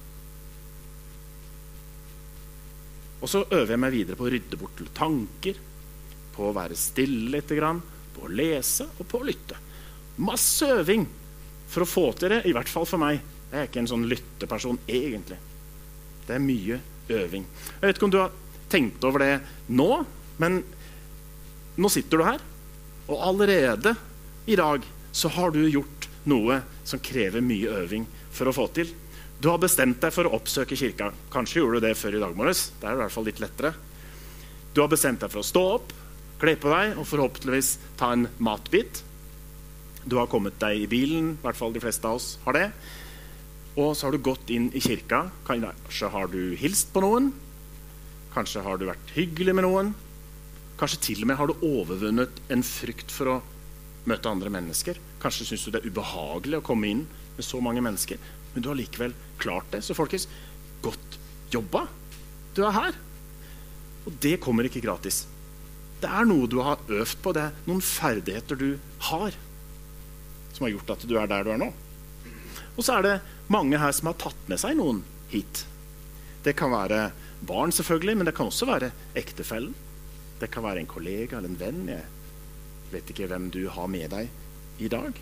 Og 3.17 3.29
så 3.31 3.43
øver 3.43 3.73
jeg 3.73 3.81
meg 3.81 3.95
videre 3.95 4.17
på 4.17 4.27
å 4.27 4.31
rydde 4.31 4.59
bort 4.61 4.81
tanker, 4.95 5.57
på 6.35 6.49
å 6.49 6.53
være 6.55 6.77
stille 6.77 7.31
litt, 7.33 7.49
på 7.49 8.25
å 8.25 8.31
lese 8.31 8.85
og 8.93 9.07
på 9.09 9.21
å 9.21 9.25
lytte. 9.25 9.57
Masse 10.21 10.69
øving 10.79 11.05
for 11.67 11.83
å 11.83 11.89
få 11.89 12.05
til 12.17 12.31
det, 12.33 12.43
i 12.45 12.53
hvert 12.55 12.69
fall 12.71 12.85
for 12.89 13.01
meg. 13.01 13.19
Jeg 13.51 13.59
er 13.59 13.69
ikke 13.69 13.81
en 13.83 13.89
sånn 13.89 14.05
lytteperson 14.09 14.79
egentlig. 14.85 15.39
Det 16.27 16.35
er 16.35 16.43
mye 16.43 16.79
øving. 17.17 17.47
Jeg 17.79 17.85
vet 17.85 17.97
ikke 17.97 18.07
om 18.07 18.13
du 18.13 18.21
har 18.21 18.35
tenkt 18.71 19.03
over 19.07 19.23
det 19.23 19.33
nå, 19.73 19.89
men 20.41 20.61
nå 21.77 21.91
sitter 21.93 22.19
du 22.19 22.25
her, 22.27 22.43
og 23.07 23.23
allerede 23.29 23.95
i 24.47 24.57
dag 24.59 24.83
så 25.15 25.31
har 25.33 25.53
du 25.55 25.63
gjort 25.65 26.07
noe 26.27 26.59
som 26.87 27.01
krever 27.03 27.43
mye 27.43 27.71
øving 27.83 28.05
for 28.37 28.49
å 28.49 28.55
få 28.55 28.67
til. 28.75 28.93
Du 29.37 29.49
har 29.51 29.61
bestemt 29.61 29.99
deg 30.01 30.13
for 30.13 30.25
å 30.25 30.33
oppsøke 30.37 30.77
kirka. 30.77 31.11
Kanskje 31.33 31.61
gjorde 31.61 31.81
du 31.81 31.87
det 31.87 31.97
før 31.99 32.17
i 32.17 32.21
dag 32.23 32.37
morges. 32.37 32.71
Det 32.81 32.89
er 32.89 32.97
i 32.97 33.01
hvert 33.03 33.13
fall 33.13 33.27
litt 33.27 33.41
lettere. 33.43 33.73
Du 34.73 34.81
har 34.81 34.89
bestemt 34.89 35.21
deg 35.21 35.33
for 35.33 35.41
å 35.41 35.45
stå 35.45 35.63
opp, 35.75 35.93
kle 36.41 36.53
på 36.61 36.69
deg 36.69 36.97
og 36.97 37.05
forhåpentligvis 37.09 37.71
ta 37.97 38.11
en 38.13 38.27
matbit. 38.41 39.03
Du 40.07 40.17
har 40.19 40.29
kommet 40.31 40.57
deg 40.61 40.85
i 40.85 40.89
bilen, 40.89 41.35
i 41.35 41.43
hvert 41.43 41.59
fall 41.59 41.73
de 41.75 41.81
fleste 41.83 42.07
av 42.07 42.19
oss 42.19 42.37
har 42.45 42.57
det. 42.57 42.67
Og 43.77 43.93
så 43.93 44.07
har 44.07 44.15
du 44.15 44.25
gått 44.25 44.49
inn 44.53 44.71
i 44.73 44.81
kirka. 44.81 45.27
Kanskje 45.45 46.09
har 46.13 46.31
du 46.33 46.55
hilst 46.57 46.89
på 46.93 47.03
noen. 47.05 47.29
Kanskje 48.33 48.63
har 48.65 48.77
du 48.77 48.87
vært 48.89 49.13
hyggelig 49.17 49.53
med 49.57 49.67
noen. 49.67 49.93
Kanskje 50.77 51.01
til 51.11 51.21
og 51.21 51.29
med 51.29 51.37
har 51.39 51.49
du 51.49 51.65
overvunnet 51.65 52.41
en 52.53 52.65
frykt 52.65 53.13
for 53.13 53.33
å 53.33 53.37
møte 54.09 54.29
andre 54.29 54.49
mennesker. 54.53 54.97
Kanskje 55.21 55.51
syns 55.51 55.65
du 55.65 55.73
det 55.73 55.83
er 55.83 55.91
ubehagelig 55.91 56.61
å 56.61 56.65
komme 56.65 56.89
inn 56.89 57.05
med 57.37 57.45
så 57.45 57.61
mange 57.63 57.83
mennesker, 57.85 58.19
men 58.53 58.63
du 58.63 58.69
har 58.71 58.79
likevel 58.79 59.15
klart 59.41 59.69
det. 59.71 59.83
Så 59.85 59.95
folkens, 59.97 60.27
godt 60.81 61.17
jobba. 61.53 61.85
Du 62.57 62.63
er 62.65 62.75
her. 62.75 62.97
Og 64.07 64.15
det 64.23 64.37
kommer 64.43 64.67
ikke 64.67 64.83
gratis. 64.83 65.25
Det 66.01 66.09
er 66.09 66.27
noe 66.29 66.49
du 66.49 66.59
har 66.65 66.81
øvd 66.87 67.17
på. 67.23 67.33
Det 67.33 67.43
er 67.47 67.57
noen 67.67 67.83
ferdigheter 67.83 68.59
du 68.59 68.69
har, 69.09 69.35
som 70.53 70.65
har 70.65 70.73
gjort 70.75 70.95
at 70.95 71.05
du 71.09 71.15
er 71.19 71.29
der 71.29 71.45
du 71.45 71.53
er 71.53 71.61
nå. 71.61 71.71
Og 72.77 72.85
så 72.85 72.97
er 72.97 73.05
det 73.05 73.15
mange 73.51 73.79
her 73.81 73.93
som 73.95 74.11
har 74.11 74.19
tatt 74.21 74.49
med 74.49 74.61
seg 74.61 74.77
noen 74.77 75.01
hit. 75.31 75.65
Det 76.45 76.53
kan 76.57 76.71
være 76.71 77.09
barn, 77.47 77.73
selvfølgelig, 77.73 78.17
men 78.19 78.29
det 78.29 78.35
kan 78.37 78.49
også 78.49 78.69
være 78.69 78.91
ektefellen. 79.17 79.73
Det 80.39 80.51
kan 80.53 80.65
være 80.65 80.83
en 80.83 80.89
kollega 80.89 81.39
eller 81.39 81.49
en 81.49 81.59
venn. 81.59 81.87
Jeg 81.89 82.93
vet 82.93 83.09
ikke 83.11 83.29
hvem 83.31 83.49
du 83.53 83.63
har 83.73 83.89
med 83.91 84.13
deg 84.13 84.29
i 84.79 84.89
dag. 84.93 85.17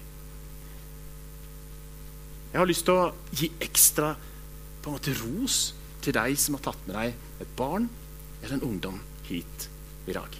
Jeg 2.55 2.61
har 2.61 2.69
lyst 2.69 2.85
til 2.87 2.95
å 2.95 3.07
gi 3.35 3.49
ekstra 3.65 4.13
på 4.15 4.87
en 4.87 4.93
måte 4.95 5.11
ros 5.19 5.57
til 5.99 6.15
deg 6.15 6.37
som 6.39 6.55
har 6.55 6.61
tatt 6.63 6.85
med 6.87 6.95
deg 6.95 7.41
et 7.43 7.49
barn 7.59 7.89
eller 8.37 8.53
en 8.55 8.63
ungdom 8.63 9.01
hit 9.27 9.65
i 10.07 10.15
dag. 10.15 10.37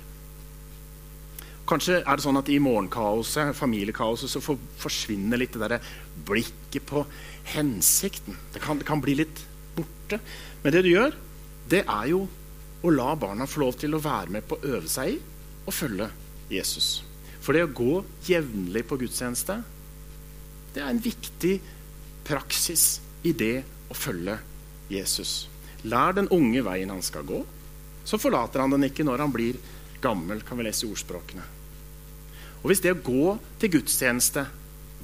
Kanskje 1.67 1.97
er 1.97 2.15
det 2.15 2.23
sånn 2.23 2.39
at 2.39 2.53
i 2.53 2.55
morgenkaoset, 2.63 3.51
familiekaoset, 3.59 4.31
så 4.31 4.39
forsvinner 4.79 5.43
litt 5.43 5.59
det 5.59 5.67
der 5.73 5.91
blikket 6.29 6.87
på 6.87 7.03
hensikten. 7.51 8.39
Det 8.55 8.63
kan, 8.63 8.79
det 8.79 8.87
kan, 8.87 9.03
bli 9.03 9.17
litt 9.19 9.43
borte. 9.75 10.23
Men 10.63 10.71
det 10.71 10.85
du 10.87 10.93
gjør, 10.93 11.19
det 11.67 11.83
er 11.83 12.09
jo 12.13 12.23
å 12.79 12.95
la 12.95 13.11
barna 13.19 13.43
få 13.43 13.65
lov 13.65 13.75
til 13.83 13.99
å 13.99 14.03
være 14.07 14.37
med 14.37 14.47
på 14.47 14.55
å 14.61 14.75
øve 14.77 14.87
seg 14.87 15.17
i 15.17 15.21
og 15.65 15.75
følge 15.75 16.07
Jesus. 16.47 17.01
For 17.43 17.51
det 17.51 17.67
å 17.67 17.75
gå 17.75 18.05
jevnlig 18.23 18.87
på 18.87 19.03
gudstjeneste, 19.03 19.65
det 20.71 20.79
er 20.79 20.93
en 20.95 21.03
viktig 21.11 21.57
praksis 22.25 22.99
i 23.23 23.33
det 23.37 23.63
å 23.89 23.97
følge 23.97 24.37
Jesus. 24.91 25.45
Lær 25.85 26.15
den 26.17 26.29
unge 26.33 26.63
veien 26.65 26.91
han 26.93 27.03
skal 27.05 27.25
gå. 27.27 27.41
Så 28.05 28.19
forlater 28.21 28.61
han 28.61 28.73
den 28.73 28.87
ikke 28.87 29.05
når 29.05 29.25
han 29.25 29.33
blir 29.33 29.57
gammel, 30.01 30.41
kan 30.45 30.57
vi 30.59 30.65
lese 30.67 30.85
i 30.85 30.91
ordspråkene. 30.91 31.45
Og 32.61 32.69
Hvis 32.71 32.81
det 32.81 32.95
å 32.95 33.01
gå 33.05 33.35
til 33.61 33.75
gudstjeneste, 33.77 34.45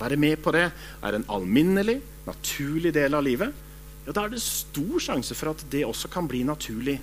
være 0.02 0.18
med 0.18 0.40
på 0.42 0.54
det, 0.54 0.68
er 1.06 1.18
en 1.18 1.28
alminnelig, 1.30 2.00
naturlig 2.26 2.94
del 2.94 3.18
av 3.18 3.26
livet, 3.26 3.54
ja, 4.06 4.14
da 4.14 4.26
er 4.26 4.34
det 4.34 4.42
stor 4.42 5.02
sjanse 5.02 5.38
for 5.38 5.54
at 5.54 5.62
det 5.70 5.84
også 5.86 6.10
kan 6.10 6.30
bli 6.30 6.42
naturlig 6.46 6.98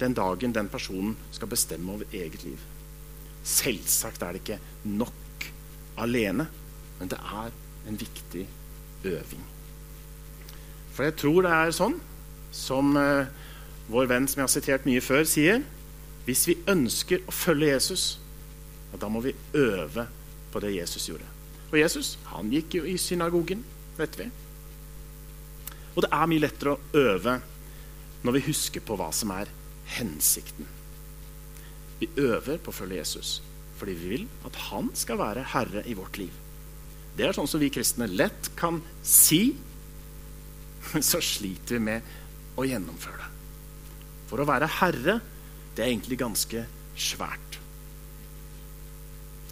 den 0.00 0.16
dagen 0.16 0.54
den 0.56 0.70
personen 0.72 1.12
skal 1.32 1.50
bestemme 1.52 1.92
over 1.92 2.08
eget 2.08 2.44
liv. 2.46 2.60
Selvsagt 3.44 4.24
er 4.24 4.32
det 4.32 4.42
ikke 4.42 4.88
nok 4.88 5.48
alene, 6.00 6.48
men 6.98 7.12
det 7.12 7.20
er 7.20 7.52
en 7.90 8.00
viktig 8.00 8.46
øving. 9.04 9.44
For 10.92 11.08
jeg 11.08 11.16
tror 11.20 11.46
det 11.46 11.52
er 11.56 11.76
sånn 11.76 11.94
som 12.52 12.96
eh, 13.00 13.30
vår 13.92 14.10
venn 14.10 14.28
som 14.28 14.42
jeg 14.42 14.48
har 14.48 14.52
sitert 14.52 14.88
mye 14.88 15.02
før, 15.04 15.24
sier. 15.28 15.62
Hvis 16.26 16.44
vi 16.46 16.58
ønsker 16.70 17.24
å 17.26 17.34
følge 17.34 17.72
Jesus, 17.72 18.04
ja, 18.92 19.00
da 19.00 19.08
må 19.10 19.22
vi 19.24 19.34
øve 19.58 20.06
på 20.52 20.60
det 20.62 20.74
Jesus 20.76 21.08
gjorde. 21.08 21.26
Og 21.72 21.78
Jesus 21.80 22.14
han 22.30 22.52
gikk 22.52 22.76
jo 22.78 22.84
i 22.86 22.98
synagogen, 23.00 23.64
vet 23.96 24.18
vi. 24.20 24.28
Og 25.96 26.04
det 26.04 26.12
er 26.12 26.28
mye 26.28 26.44
lettere 26.44 26.76
å 26.76 27.00
øve 27.00 27.38
når 28.22 28.36
vi 28.36 28.46
husker 28.46 28.84
på 28.84 28.96
hva 29.00 29.10
som 29.16 29.32
er 29.34 29.50
hensikten. 29.96 30.68
Vi 32.00 32.10
øver 32.20 32.60
på 32.60 32.72
å 32.72 32.76
følge 32.82 33.00
Jesus 33.02 33.40
fordi 33.82 33.96
vi 33.98 34.08
vil 34.12 34.26
at 34.46 34.54
han 34.68 34.92
skal 34.94 35.18
være 35.18 35.42
herre 35.56 35.80
i 35.90 35.96
vårt 35.98 36.20
liv. 36.20 36.41
Det 37.16 37.26
er 37.26 37.36
sånn 37.36 37.50
som 37.50 37.60
vi 37.60 37.70
kristne 37.72 38.08
lett 38.08 38.50
kan 38.56 38.80
si, 39.04 39.52
men 40.92 41.04
så 41.04 41.20
sliter 41.24 41.76
vi 41.76 41.86
med 41.90 42.14
å 42.56 42.64
gjennomføre 42.68 43.20
det. 43.20 43.30
For 44.30 44.40
å 44.40 44.48
være 44.48 44.70
herre, 44.80 45.18
det 45.76 45.84
er 45.84 45.92
egentlig 45.92 46.20
ganske 46.20 46.64
svært. 46.96 47.58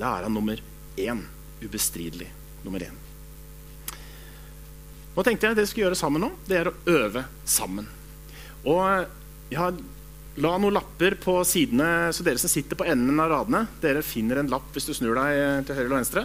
Da 0.00 0.16
er 0.16 0.26
han 0.28 0.36
nummer 0.36 0.60
én. 1.00 1.22
Ubestridelig 1.60 2.30
nummer 2.64 2.80
én. 2.80 2.96
Nå 5.12 5.24
tenkte 5.26 5.50
jeg 5.50 5.58
det 5.58 5.66
vi 5.66 5.72
skal 5.74 5.82
gjøre 5.84 5.98
sammen 5.98 6.22
nå, 6.24 6.30
det 6.48 6.56
er 6.56 6.70
å 6.70 6.76
øve 6.88 7.26
sammen. 7.44 7.88
Og 8.64 8.84
jeg 9.50 9.58
har 9.58 9.76
la 10.40 10.52
noen 10.56 10.76
lapper 10.76 11.16
på 11.20 11.34
sidene, 11.44 12.12
så 12.14 12.24
dere 12.24 12.40
som 12.40 12.52
sitter 12.52 12.78
på 12.78 12.86
enden 12.88 13.20
av 13.20 13.32
radene, 13.32 13.64
dere 13.82 14.04
finner 14.06 14.40
en 14.40 14.48
lapp 14.52 14.70
hvis 14.72 14.88
du 14.88 14.94
snur 14.96 15.18
deg 15.18 15.66
til 15.66 15.76
høyre 15.76 15.86
eller 15.88 15.98
venstre. 15.98 16.24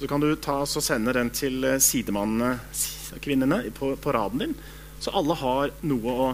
Så 0.00 0.08
kan 0.08 0.20
du 0.20 0.28
ta 0.36 0.58
og 0.60 0.84
sende 0.84 1.14
den 1.16 1.30
til 1.32 1.64
sidemannene, 1.80 2.58
kvinnene, 3.24 3.62
på, 3.72 3.94
på 3.96 4.12
raden 4.12 4.42
din. 4.42 4.58
Så 5.00 5.14
alle 5.16 5.36
har 5.40 5.72
noe 5.88 6.16
å 6.26 6.28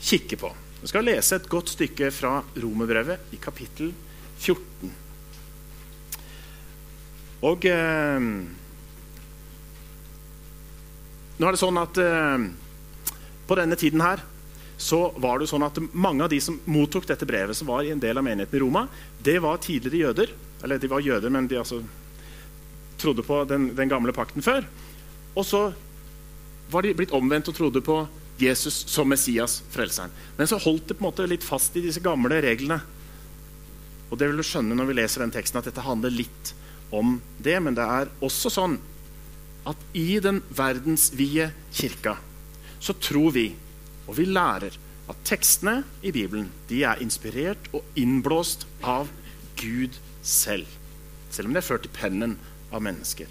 kikke 0.00 0.38
på. 0.40 0.52
Vi 0.80 0.88
skal 0.88 1.04
lese 1.04 1.36
et 1.36 1.50
godt 1.50 1.74
stykke 1.74 2.08
fra 2.14 2.38
Romerbrevet 2.56 3.34
i 3.34 3.40
kapittel 3.42 3.90
14. 4.38 4.94
Og 7.48 7.68
eh, 7.70 8.24
Nå 11.38 11.46
er 11.46 11.54
det 11.54 11.60
sånn 11.60 11.78
at 11.78 12.00
eh, 12.02 12.48
på 13.46 13.58
denne 13.58 13.78
tiden 13.78 14.02
her 14.02 14.24
så 14.78 15.08
var 15.18 15.38
det 15.38 15.48
sånn 15.50 15.66
at 15.66 15.78
mange 15.90 16.24
av 16.24 16.30
de 16.30 16.38
som 16.42 16.56
mottok 16.70 17.06
dette 17.08 17.26
brevet, 17.26 17.56
som 17.58 17.68
var 17.70 17.82
i 17.82 17.90
en 17.90 18.02
del 18.02 18.18
av 18.18 18.24
menigheten 18.26 18.58
i 18.58 18.62
Roma, 18.62 18.84
det 19.18 19.40
var 19.42 19.58
tidligere 19.62 20.08
jøder. 20.08 20.34
Eller 20.62 20.78
de 20.78 20.90
var 20.90 21.02
jøder, 21.02 21.32
men 21.34 21.48
de 21.50 21.58
altså 21.58 21.80
trodde 22.98 23.24
på 23.26 23.42
den, 23.48 23.70
den 23.78 23.90
gamle 23.90 24.14
pakten 24.14 24.44
før. 24.44 24.66
Og 25.34 25.46
så 25.46 25.62
var 26.72 26.84
de 26.84 26.94
blitt 26.96 27.14
omvendt 27.16 27.48
og 27.50 27.56
trodde 27.56 27.82
på 27.84 28.02
Jesus 28.38 28.84
som 28.90 29.08
Messias, 29.10 29.62
frelseren. 29.72 30.12
Men 30.36 30.50
så 30.50 30.60
holdt 30.62 30.90
det 30.90 30.98
på 30.98 31.02
en 31.02 31.08
måte 31.08 31.26
litt 31.30 31.46
fast 31.46 31.76
i 31.78 31.82
disse 31.82 32.02
gamle 32.04 32.38
reglene. 32.44 32.78
Og 34.08 34.18
det 34.18 34.28
vil 34.30 34.40
du 34.40 34.46
skjønne 34.46 34.76
når 34.78 34.90
vi 34.90 34.98
leser 35.00 35.24
den 35.24 35.34
teksten, 35.34 35.58
at 35.60 35.68
dette 35.68 35.84
handler 35.84 36.14
litt 36.14 36.52
om 36.94 37.18
det. 37.42 37.56
Men 37.64 37.76
det 37.76 37.84
er 37.84 38.12
også 38.24 38.52
sånn 38.52 38.78
at 39.68 39.80
i 39.98 40.20
den 40.24 40.40
verdensvide 40.54 41.50
kirka 41.74 42.16
så 42.80 42.94
tror 43.02 43.32
vi, 43.34 43.48
og 44.06 44.14
vi 44.20 44.28
lærer, 44.28 44.76
at 45.08 45.22
tekstene 45.26 45.82
i 46.04 46.12
Bibelen 46.12 46.50
de 46.68 46.82
er 46.86 47.00
inspirert 47.02 47.70
og 47.72 47.96
innblåst 47.98 48.66
av 48.84 49.08
Gud 49.58 49.96
selv. 50.22 50.68
Selv 51.32 51.48
om 51.48 51.56
de 51.56 51.60
er 51.62 51.66
ført 51.66 51.88
i 51.88 51.92
pennen 51.96 52.36
av 52.70 52.82
mennesker. 52.84 53.28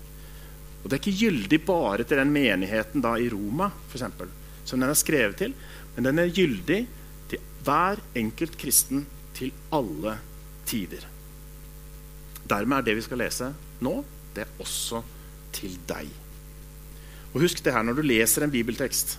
Og 0.84 0.90
Det 0.90 0.96
er 0.96 1.02
ikke 1.02 1.20
gyldig 1.26 1.60
bare 1.68 2.06
til 2.08 2.22
den 2.22 2.32
menigheten 2.32 3.04
da 3.04 3.16
i 3.20 3.30
Roma 3.32 3.70
for 3.88 3.98
eksempel, 3.98 4.30
som 4.68 4.80
den 4.80 4.92
er 4.92 5.00
skrevet 5.00 5.40
til, 5.42 5.56
men 5.96 6.08
den 6.08 6.22
er 6.22 6.34
gyldig 6.34 6.80
til 7.32 7.44
hver 7.66 8.00
enkelt 8.16 8.58
kristen 8.60 9.06
til 9.38 9.52
alle 9.74 10.18
tider. 10.68 11.04
Dermed 12.48 12.80
er 12.80 12.88
det 12.88 12.98
vi 13.00 13.06
skal 13.06 13.22
lese 13.22 13.52
nå, 13.84 14.00
det 14.36 14.46
er 14.46 14.64
også 14.64 15.04
til 15.56 15.76
deg. 15.90 16.08
Og 17.34 17.44
Husk 17.44 17.60
det 17.66 17.74
her 17.76 17.84
når 17.86 18.00
du 18.00 18.08
leser 18.08 18.46
en 18.46 18.54
bibeltekst. 18.54 19.18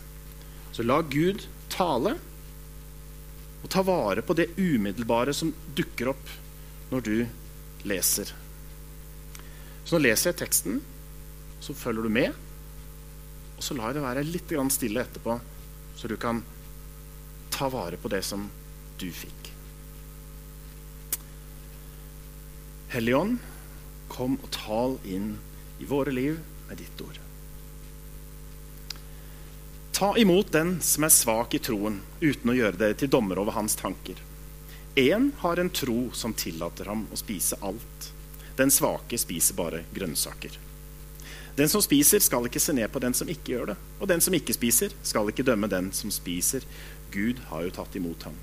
Så 0.72 0.84
la 0.86 1.00
Gud 1.02 1.44
tale, 1.72 2.16
og 3.58 3.70
ta 3.72 3.82
vare 3.84 4.22
på 4.22 4.36
det 4.38 4.52
umiddelbare 4.56 5.34
som 5.34 5.52
dukker 5.76 6.12
opp 6.14 6.36
når 6.92 7.04
du 7.04 7.16
leser. 7.88 8.32
Så 9.88 9.96
nå 9.96 10.02
leser 10.04 10.34
jeg 10.34 10.42
teksten, 10.42 10.82
så 11.64 11.72
følger 11.72 12.04
du 12.04 12.12
med. 12.12 12.34
Og 13.56 13.64
så 13.64 13.72
lar 13.72 13.88
jeg 13.88 13.96
det 13.96 14.02
være 14.04 14.24
litt 14.28 14.52
stille 14.74 15.00
etterpå, 15.00 15.38
så 15.96 16.08
du 16.08 16.16
kan 16.20 16.42
ta 17.48 17.70
vare 17.72 17.96
på 17.96 18.10
det 18.12 18.20
som 18.22 18.50
du 19.00 19.08
fikk. 19.08 19.48
Helligånd, 22.92 23.38
kom 24.12 24.36
og 24.42 24.50
tal 24.52 24.98
inn 25.08 25.38
i 25.80 25.88
våre 25.88 26.12
liv 26.12 26.36
med 26.68 26.76
ditt 26.76 27.00
ord. 27.00 27.16
Ta 29.96 30.12
imot 30.20 30.52
den 30.52 30.76
som 30.84 31.08
er 31.08 31.16
svak 31.16 31.56
i 31.56 31.62
troen, 31.64 32.02
uten 32.20 32.52
å 32.52 32.58
gjøre 32.60 32.76
dere 32.76 33.00
til 33.00 33.08
dommer 33.08 33.40
over 33.40 33.56
hans 33.56 33.80
tanker. 33.80 34.20
Én 35.00 35.32
har 35.40 35.56
en 35.56 35.72
tro 35.72 36.10
som 36.12 36.36
tillater 36.36 36.92
ham 36.92 37.08
å 37.08 37.16
spise 37.16 37.56
alt. 37.64 38.12
Den 38.58 38.72
svake 38.74 39.18
spiser 39.20 39.54
bare 39.54 39.84
grønnsaker. 39.94 40.58
Den 41.58 41.70
som 41.70 41.82
spiser, 41.82 42.22
skal 42.22 42.46
ikke 42.46 42.62
se 42.62 42.74
ned 42.74 42.90
på 42.90 43.00
den 43.02 43.14
som 43.14 43.30
ikke 43.30 43.52
gjør 43.52 43.72
det. 43.72 43.76
Og 43.98 44.10
den 44.10 44.22
som 44.22 44.34
ikke 44.34 44.54
spiser, 44.54 44.94
skal 45.02 45.30
ikke 45.30 45.46
dømme 45.46 45.70
den 45.70 45.92
som 45.94 46.10
spiser. 46.14 46.66
Gud 47.14 47.40
har 47.50 47.64
jo 47.66 47.74
tatt 47.74 47.96
imot 47.98 48.26
ham. 48.28 48.36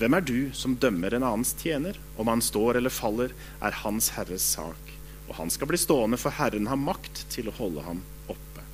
Hvem 0.00 0.16
er 0.16 0.24
du 0.24 0.38
som 0.56 0.78
dømmer 0.80 1.14
en 1.14 1.26
annens 1.26 1.52
tjener? 1.60 1.98
Om 2.16 2.30
han 2.32 2.42
står 2.42 2.80
eller 2.80 2.94
faller, 2.94 3.34
er 3.60 3.78
Hans 3.82 4.08
Herres 4.16 4.46
sak. 4.56 4.94
Og 5.28 5.36
han 5.38 5.52
skal 5.54 5.70
bli 5.70 5.78
stående, 5.78 6.18
for 6.18 6.34
Herren 6.34 6.70
har 6.70 6.80
makt 6.80 7.26
til 7.30 7.50
å 7.50 7.54
holde 7.60 7.84
ham 7.86 8.02
oppe. 8.32 8.64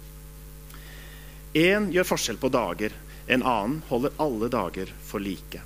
Én 1.57 1.91
gjør 1.93 2.09
forskjell 2.13 2.41
på 2.41 2.53
dager, 2.53 2.95
en 3.27 3.43
annen 3.43 3.81
holder 3.91 4.15
alle 4.23 4.49
dager 4.53 4.93
for 5.05 5.21
like. 5.21 5.61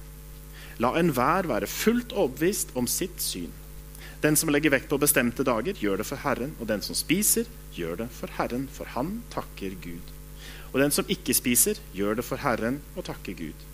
La 0.81 0.95
enhver 0.99 1.47
være 1.51 1.69
fullt 1.69 2.15
overbevist 2.17 2.73
om 2.75 2.89
sitt 2.89 3.21
syn. 3.23 3.53
Den 4.21 4.37
som 4.37 4.51
legger 4.53 4.75
vekt 4.75 4.91
på 4.91 4.99
bestemte 5.01 5.45
dager, 5.49 5.79
gjør 5.81 6.03
det 6.03 6.07
for 6.11 6.21
Herren, 6.21 6.53
og 6.61 6.69
den 6.69 6.83
som 6.85 6.97
spiser, 6.99 7.49
gjør 7.73 8.03
det 8.03 8.11
for 8.13 8.33
Herren, 8.37 8.67
for 8.69 8.91
han 8.93 9.23
takker 9.33 9.79
Gud. 9.81 10.13
Og 10.71 10.79
den 10.83 10.93
som 10.93 11.09
ikke 11.09 11.35
spiser, 11.35 11.81
gjør 11.97 12.21
det 12.21 12.27
for 12.29 12.43
Herren 12.45 12.83
og 12.95 13.07
takker 13.09 13.39
Gud. 13.39 13.67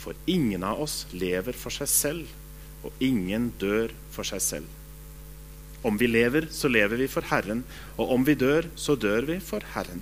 For 0.00 0.16
ingen 0.24 0.64
av 0.64 0.80
oss 0.80 1.04
lever 1.12 1.56
for 1.56 1.76
seg 1.76 1.92
selv, 1.92 2.36
og 2.80 3.04
ingen 3.04 3.50
dør 3.60 3.92
for 4.14 4.24
seg 4.24 4.40
selv. 4.40 4.76
Om 5.84 6.00
vi 6.00 6.08
lever, 6.08 6.48
så 6.52 6.68
lever 6.72 7.04
vi 7.04 7.08
for 7.12 7.28
Herren, 7.28 7.60
og 8.00 8.16
om 8.16 8.24
vi 8.24 8.36
dør, 8.40 8.68
så 8.80 8.96
dør 8.96 9.28
vi 9.28 9.40
for 9.44 9.64
Herren. 9.74 10.00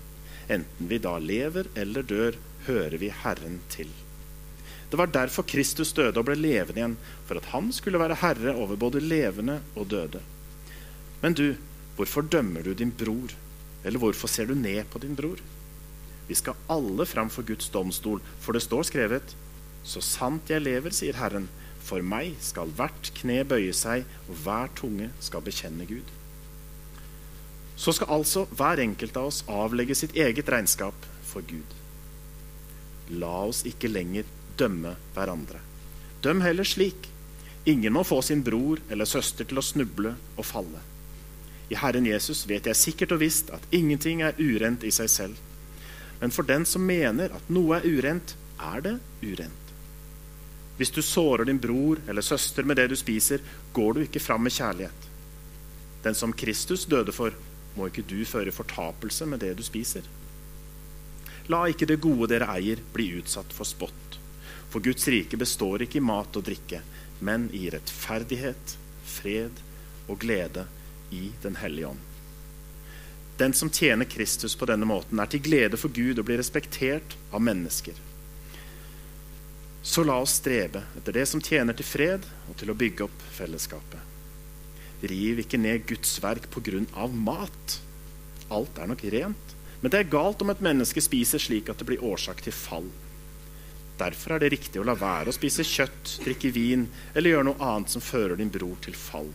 Enten 0.48 0.90
vi 0.90 1.02
da 1.02 1.18
lever 1.18 1.66
eller 1.78 2.06
dør, 2.06 2.38
hører 2.70 2.98
vi 3.02 3.10
Herren 3.24 3.58
til. 3.74 3.90
Det 4.90 4.96
var 4.96 5.10
derfor 5.12 5.44
Kristus 5.44 5.92
døde 5.92 6.16
og 6.16 6.24
ble 6.28 6.36
levende 6.38 6.80
igjen, 6.80 6.96
for 7.28 7.36
at 7.40 7.50
han 7.52 7.68
skulle 7.76 8.00
være 8.00 8.20
herre 8.22 8.54
over 8.56 8.78
både 8.80 9.02
levende 9.04 9.60
og 9.76 9.90
døde. 9.90 10.22
Men 11.20 11.36
du, 11.36 11.56
hvorfor 11.96 12.24
dømmer 12.24 12.64
du 12.64 12.72
din 12.72 12.92
bror? 12.92 13.34
Eller 13.84 14.00
hvorfor 14.00 14.30
ser 14.30 14.48
du 14.48 14.54
ned 14.54 14.88
på 14.90 15.00
din 15.02 15.16
bror? 15.16 15.40
Vi 16.28 16.36
skal 16.36 16.56
alle 16.68 17.06
fram 17.06 17.28
for 17.32 17.44
Guds 17.44 17.68
domstol, 17.72 18.22
for 18.40 18.52
det 18.52 18.62
står 18.64 18.88
skrevet:" 18.88 19.34
Så 19.84 20.00
sant 20.04 20.50
jeg 20.50 20.60
lever, 20.60 20.92
sier 20.92 21.16
Herren, 21.16 21.48
for 21.80 22.04
meg 22.04 22.34
skal 22.44 22.68
hvert 22.76 23.12
kne 23.16 23.44
bøye 23.48 23.72
seg, 23.72 24.04
og 24.28 24.40
hver 24.44 24.68
tunge 24.76 25.10
skal 25.20 25.44
bekjenne 25.46 25.86
Gud. 25.88 26.10
Så 27.76 27.94
skal 27.96 28.10
altså 28.18 28.44
hver 28.50 28.82
enkelt 28.82 29.16
av 29.16 29.30
oss 29.30 29.44
avlegge 29.48 29.94
sitt 29.94 30.16
eget 30.18 30.50
regnskap 30.50 31.06
for 31.22 31.46
Gud. 31.46 31.76
La 33.08 33.46
oss 33.46 33.62
ikke 33.70 33.88
lenger 33.88 34.26
dømme 34.58 34.94
hverandre. 35.14 35.60
Døm 36.22 36.42
heller 36.42 36.66
slik. 36.66 37.08
Ingen 37.68 37.92
må 37.92 38.04
få 38.06 38.20
sin 38.22 38.42
bror 38.42 38.80
eller 38.90 39.08
søster 39.08 39.46
til 39.48 39.60
å 39.60 39.64
snuble 39.64 40.14
og 40.36 40.46
falle. 40.46 40.80
I 41.68 41.76
Herren 41.76 42.06
Jesus 42.08 42.46
vet 42.48 42.66
jeg 42.66 42.80
sikkert 42.80 43.12
og 43.14 43.22
visst 43.22 43.52
at 43.52 43.64
ingenting 43.76 44.22
er 44.24 44.38
urent 44.40 44.86
i 44.88 44.92
seg 44.94 45.10
selv. 45.12 45.40
Men 46.20 46.32
for 46.34 46.48
den 46.48 46.64
som 46.66 46.86
mener 46.86 47.34
at 47.34 47.50
noe 47.52 47.78
er 47.78 47.86
urent, 47.86 48.34
er 48.58 48.82
det 48.82 48.94
urent. 49.22 49.74
Hvis 50.78 50.94
du 50.94 51.02
sårer 51.02 51.44
din 51.44 51.60
bror 51.60 52.00
eller 52.08 52.22
søster 52.22 52.66
med 52.66 52.78
det 52.78 52.88
du 52.90 52.96
spiser, 52.96 53.42
går 53.74 53.94
du 53.94 54.02
ikke 54.06 54.22
fram 54.22 54.46
med 54.46 54.54
kjærlighet. 54.54 55.08
Den 56.02 56.14
som 56.14 56.32
Kristus 56.32 56.86
døde 56.86 57.12
for, 57.12 57.34
må 57.76 57.90
ikke 57.90 58.06
du 58.06 58.22
føre 58.26 58.54
fortapelse 58.54 59.26
med 59.26 59.42
det 59.42 59.52
du 59.58 59.64
spiser. 59.66 60.06
La 61.52 61.64
ikke 61.68 61.88
det 61.88 62.00
gode 62.02 62.30
dere 62.32 62.48
eier, 62.54 62.80
bli 62.94 63.10
utsatt 63.18 63.52
for 63.54 63.68
spott. 63.68 64.07
For 64.68 64.84
Guds 64.84 65.08
rike 65.08 65.36
består 65.40 65.84
ikke 65.84 66.00
i 66.00 66.04
mat 66.04 66.36
og 66.36 66.44
drikke, 66.44 66.82
men 67.24 67.48
i 67.56 67.68
rettferdighet, 67.72 68.76
fred 69.04 69.62
og 70.08 70.20
glede 70.20 70.66
i 71.10 71.30
Den 71.42 71.56
hellige 71.56 71.94
ånd. 71.94 72.04
Den 73.38 73.54
som 73.54 73.70
tjener 73.70 74.04
Kristus 74.04 74.56
på 74.58 74.66
denne 74.66 74.86
måten, 74.88 75.20
er 75.20 75.30
til 75.30 75.40
glede 75.40 75.78
for 75.78 75.94
Gud 75.94 76.18
og 76.18 76.26
blir 76.26 76.40
respektert 76.40 77.14
av 77.30 77.40
mennesker. 77.40 77.94
Så 79.82 80.02
la 80.04 80.18
oss 80.20 80.34
strebe 80.40 80.82
etter 80.98 81.14
det 81.14 81.24
som 81.30 81.40
tjener 81.40 81.76
til 81.78 81.86
fred 81.86 82.26
og 82.50 82.58
til 82.58 82.72
å 82.72 82.76
bygge 82.76 83.06
opp 83.06 83.26
fellesskapet. 83.36 84.00
Riv 85.06 85.44
ikke 85.44 85.60
ned 85.62 85.86
Guds 85.86 86.16
verk 86.20 86.50
pga. 86.50 87.06
mat. 87.06 87.78
Alt 88.50 88.78
er 88.78 88.90
nok 88.90 89.04
rent, 89.04 89.54
men 89.80 89.90
det 89.90 90.00
er 90.00 90.10
galt 90.10 90.42
om 90.42 90.50
et 90.50 90.60
menneske 90.60 91.00
spiser 91.00 91.38
slik 91.38 91.70
at 91.70 91.78
det 91.78 91.86
blir 91.86 92.02
årsak 92.02 92.42
til 92.42 92.52
fall. 92.52 92.90
Derfor 93.98 94.36
er 94.36 94.44
det 94.44 94.52
riktig 94.54 94.78
å 94.78 94.86
la 94.86 94.94
være 94.98 95.32
å 95.32 95.34
spise 95.34 95.66
kjøtt, 95.66 96.18
drikke 96.22 96.52
vin 96.54 96.86
eller 97.14 97.32
gjøre 97.32 97.48
noe 97.50 97.70
annet 97.70 97.94
som 97.94 98.04
fører 98.04 98.38
din 98.38 98.52
bror 98.54 98.78
til 98.84 98.94
fall. 98.94 99.32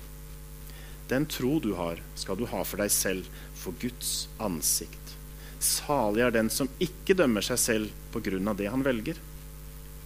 Den 1.11 1.27
tro 1.27 1.57
du 1.59 1.73
har, 1.75 1.99
skal 2.15 2.39
du 2.39 2.45
ha 2.47 2.63
for 2.63 2.79
deg 2.79 2.91
selv, 2.93 3.27
for 3.59 3.75
Guds 3.81 4.29
ansikt. 4.41 5.17
Salig 5.63 6.23
er 6.23 6.31
den 6.35 6.49
som 6.51 6.71
ikke 6.83 7.15
dømmer 7.19 7.43
seg 7.43 7.59
selv 7.59 7.99
på 8.15 8.23
grunn 8.23 8.47
av 8.51 8.57
det 8.59 8.71
han 8.71 8.83
velger. 8.87 9.19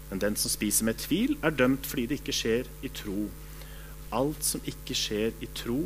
Men 0.09 0.21
den 0.23 0.37
som 0.39 0.51
spiser 0.53 0.87
med 0.89 0.99
tvil, 1.03 1.35
er 1.45 1.53
dømt 1.53 1.85
fordi 1.85 2.07
det 2.09 2.19
ikke 2.21 2.35
skjer 2.35 2.69
i 2.85 2.91
tro. 2.93 3.27
Alt 4.17 4.45
som 4.47 4.63
ikke 4.69 4.97
skjer 4.97 5.33
i 5.43 5.49
tro, 5.57 5.81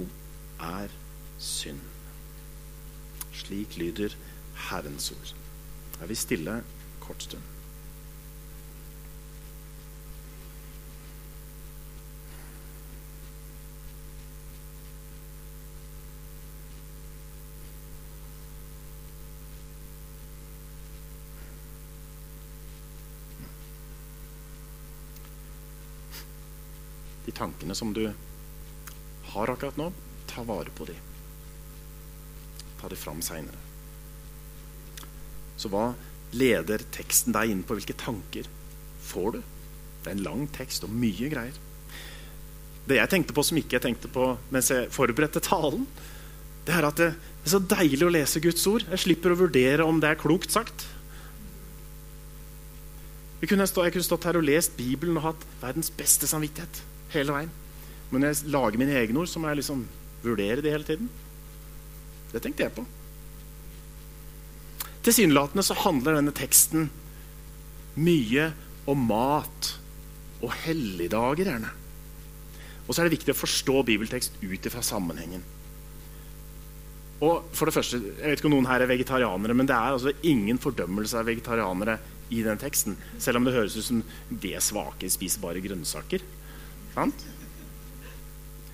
er 0.61 0.91
synd. 1.41 1.81
Slik 3.35 3.79
lyder 3.81 4.15
Herrens 4.69 5.09
ord. 5.15 5.33
Er 6.01 6.11
vi 6.11 6.19
stille 6.19 6.61
kort 7.03 7.25
stund? 7.25 7.50
Tankene 27.41 27.77
som 27.77 27.93
du 27.95 28.05
har 29.31 29.51
akkurat 29.51 29.77
nå, 29.79 29.89
ta 30.29 30.43
vare 30.47 30.71
på 30.75 30.87
dem. 30.89 31.09
Ta 32.81 32.89
dem 32.91 32.99
fram 32.99 33.21
seinere. 33.25 33.59
Så 35.57 35.69
hva 35.71 35.91
leder 36.33 36.83
teksten 36.95 37.35
deg 37.35 37.51
inn 37.51 37.65
på? 37.65 37.77
Hvilke 37.77 37.97
tanker 37.97 38.47
får 39.05 39.35
du? 39.37 39.41
Det 40.01 40.09
er 40.09 40.15
en 40.17 40.25
lang 40.25 40.47
tekst 40.55 40.85
og 40.87 40.93
mye 40.93 41.29
greier. 41.31 41.57
Det 42.87 42.97
jeg 42.97 43.11
tenkte 43.11 43.35
på 43.37 43.43
som 43.45 43.59
ikke 43.59 43.77
jeg 43.77 43.85
tenkte 43.85 44.09
på 44.11 44.31
mens 44.53 44.71
jeg 44.73 44.89
forberedte 44.93 45.43
talen, 45.45 45.85
det 46.65 46.73
er 46.77 46.87
at 46.87 46.97
det 46.97 47.11
er 47.11 47.51
så 47.53 47.61
deilig 47.61 48.05
å 48.05 48.13
lese 48.13 48.41
Guds 48.41 48.65
ord. 48.69 48.85
Jeg 48.89 49.05
slipper 49.05 49.33
å 49.33 49.39
vurdere 49.43 49.85
om 49.85 50.01
det 50.01 50.11
er 50.11 50.19
klokt 50.21 50.53
sagt. 50.53 50.85
Jeg 53.41 53.49
kunne, 53.49 53.65
stått 53.65 54.27
her 54.27 54.37
og 54.37 54.45
lest 54.45 54.75
Bibelen 54.77 55.17
og 55.17 55.31
hatt 55.31 55.45
verdens 55.61 55.89
beste 55.97 56.29
samvittighet 56.29 56.83
hele 57.13 57.35
veien. 57.35 57.51
Men 58.11 58.23
når 58.23 58.33
jeg 58.33 58.53
lager 58.53 58.81
mine 58.81 58.95
egne 58.99 59.21
ord, 59.21 59.29
så 59.31 59.39
må 59.39 59.51
jeg 59.51 59.61
liksom 59.61 59.85
vurdere 60.23 60.63
de 60.63 60.73
hele 60.73 60.87
tiden. 60.87 61.11
Det 62.31 62.41
tenkte 62.43 62.65
jeg 62.65 62.75
på. 62.75 62.85
Tilsynelatende 65.01 65.65
så 65.65 65.77
handler 65.81 66.19
denne 66.19 66.33
teksten 66.35 66.89
mye 67.97 68.51
om 68.89 69.07
mat 69.09 69.71
og 70.41 70.53
helligdager, 70.63 71.45
gjerne. 71.45 71.71
Og 72.87 72.93
så 72.93 73.01
er 73.01 73.07
det 73.07 73.17
viktig 73.17 73.33
å 73.33 73.39
forstå 73.39 73.81
bibeltekst 73.87 74.39
ut 74.41 74.67
ifra 74.67 74.83
sammenhengen. 74.85 75.43
Og 77.21 77.51
for 77.53 77.69
det 77.69 77.75
første, 77.75 77.97
Jeg 78.01 78.29
vet 78.29 78.39
ikke 78.39 78.49
om 78.49 78.55
noen 78.57 78.69
her 78.69 78.81
er 78.81 78.89
vegetarianere, 78.89 79.53
men 79.53 79.67
det 79.69 79.75
er 79.75 79.93
altså 79.93 80.11
ingen 80.23 80.57
fordømmelse 80.57 81.17
av 81.17 81.25
vegetarianere 81.25 81.99
i 82.31 82.41
den 82.41 82.57
teksten. 82.57 82.97
Selv 83.19 83.37
om 83.37 83.45
det 83.45 83.53
høres 83.53 83.77
ut 83.77 83.85
som 83.85 84.03
det 84.29 84.57
svake, 84.63 85.09
spiser 85.09 85.41
bare 85.41 85.61
grønnsaker. 85.61 86.21
Sant? 86.95 87.25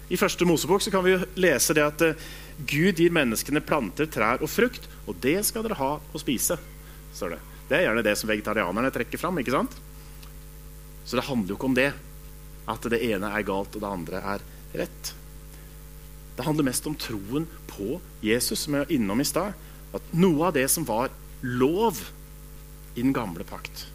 I 0.08 0.17
første 0.19 0.47
Mosebok 0.47 0.82
så 0.84 0.91
kan 0.93 1.03
vi 1.03 1.17
lese 1.39 1.75
det 1.75 1.84
at 1.84 2.03
uh, 2.06 2.27
Gud 2.58 2.99
gir 3.01 3.13
menneskene 3.13 3.62
planter, 3.62 4.08
trær 4.10 4.41
og 4.41 4.49
frukt, 4.49 4.88
og 5.06 5.19
det 5.23 5.38
skal 5.45 5.65
dere 5.65 5.77
ha 5.77 5.91
å 5.99 6.21
spise. 6.21 6.58
Det 7.17 7.38
Det 7.67 7.75
er 7.75 7.88
gjerne 7.88 8.06
det 8.06 8.15
som 8.15 8.30
vegetarianerne 8.30 8.91
trekker 8.93 9.19
fram. 9.19 9.38
ikke 9.38 9.51
sant? 9.51 9.75
Så 11.06 11.17
det 11.17 11.25
handler 11.27 11.49
jo 11.49 11.58
ikke 11.58 11.71
om 11.71 11.75
det. 11.75 11.91
At 12.67 12.84
det 12.84 13.01
ene 13.03 13.32
er 13.32 13.43
galt, 13.47 13.75
og 13.75 13.82
det 13.82 13.91
andre 13.91 14.21
er 14.21 14.43
rett. 14.73 15.13
Det 16.38 16.45
handler 16.45 16.67
mest 16.67 16.88
om 16.88 16.95
troen 16.95 17.47
på 17.67 17.99
Jesus, 18.21 18.63
som 18.63 18.75
jeg 18.75 18.86
var 18.86 18.91
innom 18.93 19.21
i 19.21 19.27
stad. 19.27 19.53
At 19.95 20.13
noe 20.13 20.47
av 20.47 20.56
det 20.56 20.67
som 20.71 20.86
var 20.88 21.12
lov 21.41 21.99
i 22.95 23.01
den 23.01 23.13
gamle 23.15 23.43
pakt, 23.47 23.88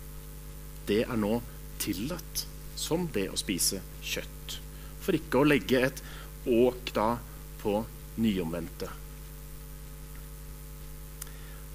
det 0.87 1.05
er 1.07 1.17
nå 1.17 1.41
tillatt. 1.83 2.47
Som 2.83 3.07
det 3.15 3.29
å 3.31 3.39
spise 3.39 3.79
kjøtt. 4.03 4.59
For 5.03 5.15
ikke 5.15 5.43
å 5.43 5.47
legge 5.47 5.85
et 5.87 6.03
åk 6.51 6.91
da 6.97 7.15
på 7.63 7.77
nyomvendte. 8.19 8.91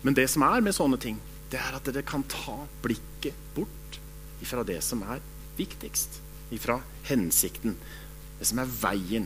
Men 0.03 0.15
det 0.15 0.27
som 0.31 0.43
er 0.47 0.63
med 0.63 0.75
sånne 0.75 0.99
ting, 1.01 1.17
det 1.51 1.59
er 1.59 1.77
at 1.77 1.87
dere 1.87 2.03
kan 2.07 2.25
ta 2.27 2.59
blikket 2.83 3.35
bort 3.55 3.99
ifra 4.43 4.65
det 4.67 4.81
som 4.85 5.01
er 5.07 5.23
viktigst. 5.57 6.19
Ifra 6.53 6.77
hensikten. 7.07 7.75
Det 8.39 8.47
som 8.47 8.61
er 8.61 8.75
veien. 8.83 9.25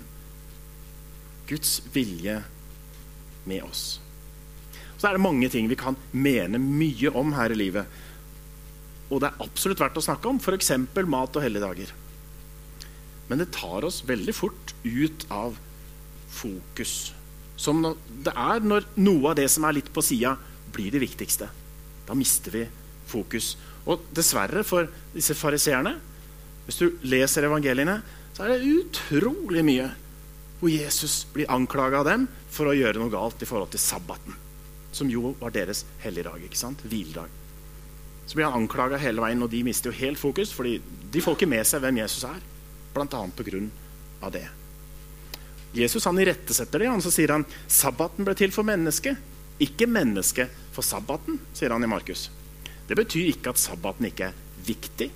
Guds 1.50 1.82
vilje 1.94 2.40
med 3.50 3.66
oss. 3.66 4.00
Så 4.98 5.10
er 5.10 5.18
det 5.18 5.26
mange 5.26 5.50
ting 5.50 5.66
vi 5.70 5.78
kan 5.80 5.98
mene 6.14 6.62
mye 6.62 7.12
om 7.18 7.34
her 7.34 7.54
i 7.54 7.58
livet. 7.58 7.90
Og 9.12 9.20
det 9.20 9.30
er 9.30 9.44
absolutt 9.44 9.82
verdt 9.84 10.00
å 10.00 10.06
snakke 10.06 10.30
om, 10.32 10.40
f.eks. 10.40 10.72
mat 11.04 11.36
og 11.36 11.44
helligdager. 11.44 11.92
Men 13.28 13.42
det 13.42 13.52
tar 13.56 13.86
oss 13.88 14.02
veldig 14.08 14.36
fort 14.36 14.74
ut 14.84 15.26
av 15.32 15.58
fokus. 16.32 17.12
Som 17.60 17.84
det 18.26 18.34
er 18.34 18.64
når 18.64 18.88
noe 19.04 19.32
av 19.32 19.38
det 19.40 19.50
som 19.52 19.68
er 19.68 19.78
litt 19.78 19.92
på 19.94 20.04
sida, 20.04 20.38
blir 20.72 20.94
det 20.94 21.04
viktigste. 21.04 21.50
Da 22.08 22.16
mister 22.18 22.56
vi 22.56 22.64
fokus. 23.12 23.54
Og 23.86 24.08
dessverre 24.16 24.64
for 24.68 24.88
disse 25.14 25.36
fariseerne, 25.38 25.98
hvis 26.66 26.80
du 26.80 27.04
leser 27.12 27.48
evangeliene, 27.48 28.00
så 28.32 28.46
er 28.46 28.54
det 28.54 28.72
utrolig 28.80 29.64
mye 29.68 29.90
hvor 30.62 30.72
Jesus 30.72 31.26
blir 31.34 31.50
anklaga 31.52 32.00
av 32.02 32.08
dem 32.08 32.28
for 32.54 32.70
å 32.70 32.78
gjøre 32.78 33.02
noe 33.02 33.12
galt 33.12 33.42
i 33.42 33.50
forhold 33.50 33.74
til 33.74 33.82
sabbaten. 33.82 34.38
Som 34.96 35.10
jo 35.12 35.34
var 35.40 35.56
deres 35.56 35.86
helligdag. 36.04 36.44
ikke 36.46 36.60
sant? 36.60 36.84
Hviledag. 36.86 37.41
Så 38.26 38.38
blir 38.38 38.48
han 38.48 38.62
anklaga 38.62 39.00
hele 39.02 39.24
veien, 39.24 39.42
og 39.44 39.52
de 39.52 39.64
mister 39.66 39.92
jo 39.92 40.00
helt 40.00 40.20
fokus, 40.22 40.54
fordi 40.56 40.78
de 41.12 41.24
får 41.24 41.38
ikke 41.38 41.52
med 41.52 41.68
seg 41.68 41.84
hvem 41.84 42.02
Jesus 42.04 42.26
er. 42.30 42.42
Grunn 42.96 43.72
av 44.22 44.34
det. 44.36 44.48
Jesus 45.74 46.06
han 46.06 46.20
irettesetter 46.20 46.84
det, 46.84 46.90
og 46.92 47.04
så 47.04 47.12
sier 47.14 47.32
han 47.32 47.48
sabbaten 47.72 48.28
ble 48.28 48.36
til 48.38 48.52
for 48.52 48.68
mennesket, 48.68 49.20
ikke 49.62 49.88
mennesket 49.88 50.52
for 50.76 50.86
sabbaten, 50.86 51.40
sier 51.56 51.72
han 51.72 51.84
i 51.86 51.90
Markus. 51.90 52.28
Det 52.88 52.98
betyr 53.00 53.32
ikke 53.32 53.54
at 53.54 53.62
sabbaten 53.62 54.10
ikke 54.10 54.32
er 54.32 54.40
viktig, 54.68 55.08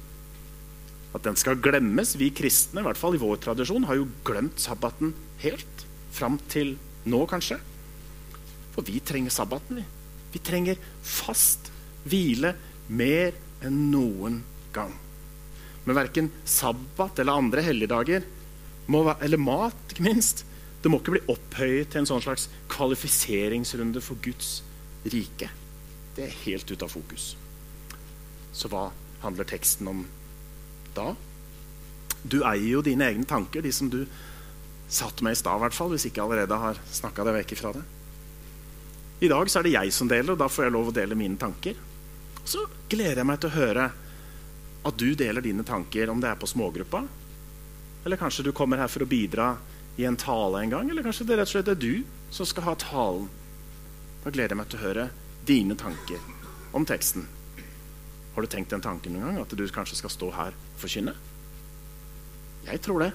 at 1.16 1.24
den 1.24 1.38
skal 1.40 1.60
glemmes. 1.64 2.16
Vi 2.20 2.30
kristne, 2.36 2.82
i 2.82 2.88
hvert 2.88 3.00
fall 3.00 3.16
i 3.16 3.22
vår 3.22 3.40
tradisjon, 3.44 3.88
har 3.88 4.00
jo 4.00 4.10
glemt 4.28 4.60
sabbaten 4.62 5.14
helt. 5.44 5.86
Fram 6.16 6.38
til 6.52 6.76
nå, 7.08 7.22
kanskje. 7.28 7.58
For 8.76 8.88
vi 8.88 9.02
trenger 9.04 9.34
sabbaten. 9.34 9.80
Vi, 9.80 9.86
vi 10.36 10.42
trenger 10.44 10.80
fast 11.04 11.72
hvile 12.08 12.54
mer 12.88 13.36
enn 13.66 13.80
noen 13.92 14.42
gang. 14.76 14.94
Men 15.86 15.98
verken 16.00 16.32
sabbat 16.46 17.22
eller 17.22 17.40
andre 17.40 17.64
helligdager, 17.66 18.26
eller 18.90 19.42
mat, 19.42 19.78
ikke 19.90 20.06
minst, 20.06 20.44
det 20.82 20.92
må 20.94 21.00
ikke 21.02 21.16
bli 21.16 21.24
opphøyet 21.34 21.90
til 21.90 22.04
en 22.04 22.10
sånn 22.10 22.22
slags 22.22 22.48
kvalifiseringsrunde 22.70 24.02
for 24.06 24.22
Guds 24.22 24.60
rike. 25.10 25.50
Det 26.14 26.28
er 26.28 26.38
helt 26.44 26.70
ute 26.70 26.86
av 26.86 26.94
fokus. 26.94 27.32
Så 28.54 28.70
hva 28.72 28.92
handler 29.24 29.50
teksten 29.50 29.90
om 29.90 30.04
da? 30.96 31.14
Du 32.22 32.40
eier 32.46 32.70
jo 32.78 32.84
dine 32.86 33.10
egne 33.10 33.26
tanker, 33.30 33.66
de 33.66 33.74
som 33.74 33.90
du 33.90 34.04
satt 34.86 35.22
med 35.26 35.34
i 35.34 35.40
stad, 35.40 35.58
hvert 35.62 35.76
fall, 35.76 35.92
hvis 35.94 36.06
ikke 36.10 36.24
allerede 36.24 36.62
har 36.62 36.80
snakka 36.94 37.26
deg 37.26 37.40
vekk 37.40 37.56
ifra 37.58 37.74
det. 37.76 37.84
I 39.26 39.30
dag 39.32 39.50
så 39.50 39.60
er 39.60 39.68
det 39.68 39.76
jeg 39.76 39.94
som 39.96 40.10
deler, 40.10 40.34
og 40.34 40.42
da 40.42 40.50
får 40.52 40.68
jeg 40.68 40.76
lov 40.76 40.92
å 40.92 40.96
dele 40.96 41.18
mine 41.18 41.40
tanker. 41.42 41.78
Så 42.46 42.66
gleder 42.90 43.24
jeg 43.24 43.28
meg 43.28 43.40
til 43.42 43.50
å 43.50 43.58
høre 43.58 43.86
at 44.86 44.98
du 45.02 45.08
deler 45.18 45.42
dine 45.42 45.66
tanker, 45.66 46.12
om 46.14 46.20
det 46.22 46.30
er 46.30 46.38
på 46.38 46.50
smågruppa, 46.50 47.02
eller 48.06 48.22
kanskje 48.22 48.46
du 48.46 48.52
kommer 48.54 48.78
her 48.78 48.92
for 48.92 49.02
å 49.02 49.10
bidra 49.10 49.56
i 49.98 50.06
en 50.06 50.18
tale 50.20 50.62
en 50.62 50.74
gang, 50.76 50.90
eller 50.92 51.06
kanskje 51.06 51.26
det 51.26 51.40
rett 51.40 51.50
og 51.50 51.56
slett 51.56 51.72
er 51.74 51.80
du 51.80 52.04
som 52.30 52.46
skal 52.46 52.68
ha 52.68 52.76
talen. 52.78 53.30
Da 54.22 54.34
gleder 54.34 54.54
jeg 54.54 54.60
meg 54.60 54.70
til 54.70 54.80
å 54.80 54.86
høre 54.86 55.08
dine 55.50 55.78
tanker 55.80 56.22
om 56.78 56.86
teksten. 56.86 57.26
Har 58.36 58.46
du 58.46 58.52
tenkt 58.52 58.74
den 58.74 58.84
tanken 58.84 59.16
noen 59.16 59.32
gang, 59.32 59.42
at 59.42 59.58
du 59.58 59.66
kanskje 59.74 59.98
skal 59.98 60.14
stå 60.14 60.30
her 60.36 60.54
og 60.54 60.82
forkynne? 60.82 61.16
Jeg 62.66 62.82
tror 62.84 63.06
det. 63.06 63.12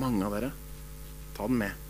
Mange 0.00 0.26
av 0.26 0.34
dere. 0.34 0.52
Ta 1.36 1.46
den 1.48 1.60
med. 1.60 1.80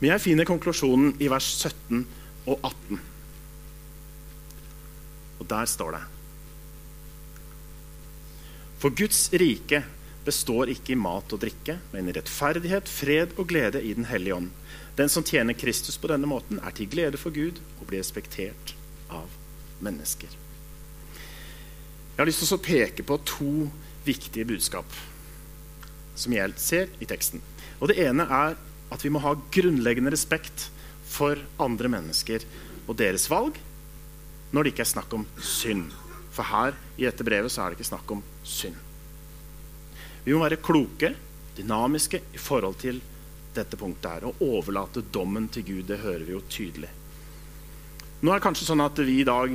Men 0.00 0.12
jeg 0.14 0.24
finner 0.24 0.48
konklusjonen 0.48 1.16
i 1.20 1.28
vers 1.32 1.48
17 1.58 2.04
og 2.46 2.54
18. 2.62 3.00
Og 5.40 5.48
der 5.48 5.68
står 5.68 5.96
det 5.96 6.02
For 8.80 8.94
Guds 8.96 9.28
rike 9.32 9.82
består 10.24 10.70
ikke 10.72 10.94
i 10.94 11.00
mat 11.00 11.32
og 11.32 11.40
drikke, 11.42 11.78
men 11.92 12.08
i 12.08 12.14
rettferdighet, 12.16 12.88
fred 12.88 13.34
og 13.40 13.48
glede 13.48 13.82
i 13.82 13.94
Den 13.96 14.08
hellige 14.08 14.36
ånd. 14.36 14.50
Den 14.96 15.08
som 15.08 15.24
tjener 15.24 15.56
Kristus 15.56 15.96
på 15.98 16.10
denne 16.12 16.28
måten, 16.28 16.60
er 16.60 16.74
til 16.76 16.88
glede 16.92 17.20
for 17.20 17.32
Gud 17.32 17.60
og 17.80 17.86
blir 17.88 18.02
respektert 18.02 18.74
av 19.08 19.28
mennesker. 19.80 20.28
Jeg 22.10 22.18
har 22.20 22.28
lyst 22.28 22.44
til 22.44 22.56
å 22.56 22.60
peke 22.60 23.04
på 23.06 23.16
to 23.24 23.52
viktige 24.04 24.44
budskap 24.44 24.98
som 26.20 26.34
jeg 26.34 26.52
ser 26.60 26.90
i 27.00 27.08
teksten. 27.08 27.40
Og 27.80 27.88
Det 27.88 27.96
ene 28.04 28.26
er 28.28 28.58
at 28.92 29.04
vi 29.04 29.12
må 29.12 29.22
ha 29.24 29.36
grunnleggende 29.54 30.12
respekt 30.12 30.68
for 31.08 31.40
andre 31.62 31.88
mennesker 31.88 32.44
og 32.86 32.98
deres 32.98 33.24
valg 33.30 33.56
når 34.50 34.62
det 34.62 34.72
ikke 34.72 34.84
er 34.86 34.92
snakk 34.92 35.14
om 35.16 35.26
synd. 35.42 35.90
For 36.34 36.46
her 36.46 36.76
i 36.96 37.06
dette 37.06 37.26
brevet 37.26 37.52
så 37.52 37.64
er 37.64 37.72
det 37.72 37.80
ikke 37.80 37.90
snakk 37.90 38.14
om 38.14 38.22
synd. 38.46 38.78
Vi 40.24 40.34
må 40.34 40.42
være 40.44 40.60
kloke, 40.62 41.14
dynamiske 41.56 42.20
i 42.34 42.40
forhold 42.40 42.78
til 42.82 43.00
dette 43.54 43.78
punktet 43.78 44.10
her. 44.10 44.28
Og 44.28 44.42
overlate 44.44 45.04
dommen 45.12 45.48
til 45.52 45.66
Gud. 45.66 45.84
Det 45.88 46.00
hører 46.04 46.24
vi 46.26 46.36
jo 46.36 46.42
tydelig. 46.48 46.90
Nå 48.20 48.30
er 48.30 48.40
det 48.40 48.44
kanskje 48.44 48.68
sånn 48.68 48.84
at 48.84 48.98
vi 49.00 49.20
i 49.22 49.28
dag 49.28 49.54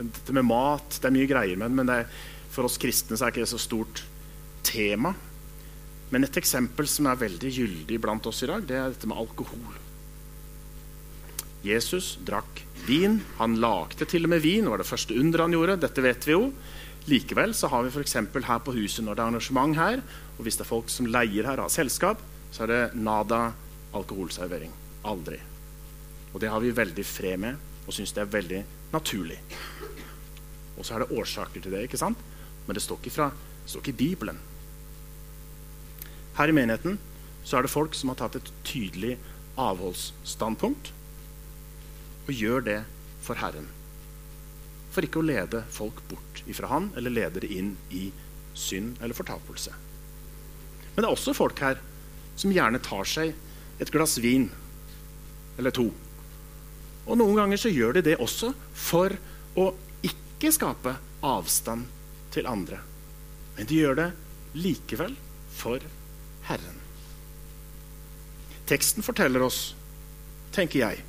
Dette 0.00 0.32
med 0.32 0.46
mat 0.48 0.96
det 0.96 1.06
er 1.10 1.12
mye 1.12 1.28
greier 1.28 1.58
med 1.60 1.74
men 1.76 1.88
det, 1.90 2.06
for 2.48 2.64
oss 2.64 2.78
kristne 2.80 3.18
så 3.18 3.26
er 3.26 3.34
ikke 3.34 3.42
det 3.42 3.50
så 3.50 3.58
stort 3.60 4.00
tema. 4.64 5.12
Men 6.08 6.24
et 6.24 6.38
eksempel 6.40 6.88
som 6.88 7.10
er 7.10 7.18
veldig 7.20 7.50
gyldig 7.52 7.98
blant 8.00 8.24
oss 8.30 8.40
i 8.40 8.48
dag, 8.48 8.64
det 8.64 8.78
er 8.78 8.94
dette 8.94 9.10
med 9.10 9.20
alkohol. 9.20 9.76
Jesus 11.66 12.14
drakk 12.24 12.62
vin. 12.86 13.20
Han 13.38 13.58
lagde 13.62 14.06
til 14.08 14.26
og 14.26 14.32
med 14.32 14.42
vin. 14.44 14.64
Det 14.66 14.72
var 14.72 14.82
det 14.82 14.88
første 14.88 15.16
underet 15.16 15.48
han 15.48 15.56
gjorde. 15.56 15.78
Dette 15.84 16.04
vet 16.04 16.28
vi 16.28 16.36
jo. 16.36 16.50
Likevel 17.10 17.54
så 17.56 17.70
har 17.72 17.84
vi 17.84 17.92
f.eks. 17.92 18.16
her 18.16 18.60
på 18.64 18.74
huset 18.76 19.04
når 19.04 19.16
det 19.16 19.22
er 19.22 19.30
arrangement 19.32 19.76
her, 19.78 20.02
og 20.36 20.44
hvis 20.44 20.58
det 20.60 20.66
er 20.66 20.68
folk 20.68 20.90
som 20.92 21.08
leier 21.08 21.48
her 21.48 21.62
av 21.62 21.72
selskap, 21.72 22.20
så 22.52 22.64
er 22.64 22.70
det 22.70 22.82
nada 23.00 23.50
alkoholservering. 23.96 24.72
Aldri. 25.08 25.40
Og 26.34 26.40
det 26.42 26.50
har 26.52 26.60
vi 26.62 26.74
veldig 26.76 27.06
fred 27.06 27.40
med 27.40 27.66
og 27.86 27.96
syns 27.96 28.12
det 28.14 28.22
er 28.22 28.34
veldig 28.34 28.60
naturlig. 28.92 29.38
Og 30.76 30.86
så 30.86 30.94
er 30.94 31.02
det 31.02 31.16
årsaker 31.16 31.62
til 31.62 31.72
det, 31.72 31.86
ikke 31.88 32.00
sant? 32.00 32.20
men 32.66 32.76
det 32.76 32.84
står 32.84 33.00
ikke, 33.00 33.10
fra, 33.10 33.24
det 33.64 33.70
står 33.72 33.82
ikke 33.82 33.94
i 33.96 33.98
Bibelen. 33.98 34.36
Her 36.36 36.52
i 36.52 36.54
menigheten 36.54 37.00
så 37.42 37.56
er 37.58 37.66
det 37.66 37.72
folk 37.72 37.96
som 37.98 38.12
har 38.12 38.20
tatt 38.20 38.36
et 38.38 38.50
tydelig 38.68 39.16
avholdsstandpunkt 39.58 40.92
og 42.26 42.32
gjør 42.34 42.64
det 42.66 42.80
for 43.24 43.40
Herren. 43.40 43.68
For 44.90 45.06
ikke 45.06 45.20
å 45.22 45.26
lede 45.26 45.62
folk 45.70 46.02
bort 46.10 46.42
ifra 46.50 46.70
Han 46.72 46.90
eller 46.98 47.14
lede 47.14 47.42
det 47.44 47.52
inn 47.54 47.76
i 47.94 48.08
synd 48.58 48.98
eller 49.00 49.14
fortapelse. 49.14 49.74
Men 50.94 51.02
det 51.02 51.06
er 51.06 51.14
også 51.14 51.36
folk 51.36 51.60
her 51.62 51.78
som 52.40 52.52
gjerne 52.52 52.80
tar 52.82 53.06
seg 53.06 53.34
et 53.80 53.92
glass 53.92 54.18
vin 54.20 54.48
eller 55.60 55.74
to. 55.74 55.86
Og 57.06 57.18
noen 57.18 57.38
ganger 57.38 57.60
så 57.60 57.72
gjør 57.72 57.98
de 57.98 58.04
det 58.10 58.18
også 58.22 58.52
for 58.76 59.14
å 59.58 59.70
ikke 60.06 60.52
skape 60.54 60.96
avstand 61.26 61.86
til 62.34 62.48
andre. 62.50 62.80
Men 63.56 63.68
de 63.68 63.80
gjør 63.82 63.98
det 63.98 64.10
likevel 64.56 65.16
for 65.54 65.82
Herren. 66.48 66.78
Teksten 68.70 69.04
forteller 69.04 69.42
oss, 69.42 69.74
tenker 70.54 70.84
jeg, 70.84 71.02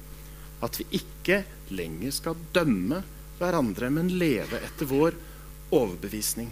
at 0.62 0.80
vi 0.80 0.86
ikke 1.02 1.42
lenger 1.74 2.14
skal 2.14 2.40
dømme 2.54 3.02
hverandre, 3.40 3.90
men 3.90 4.12
leve 4.22 4.60
etter 4.62 4.90
vår 4.90 5.18
overbevisning. 5.74 6.52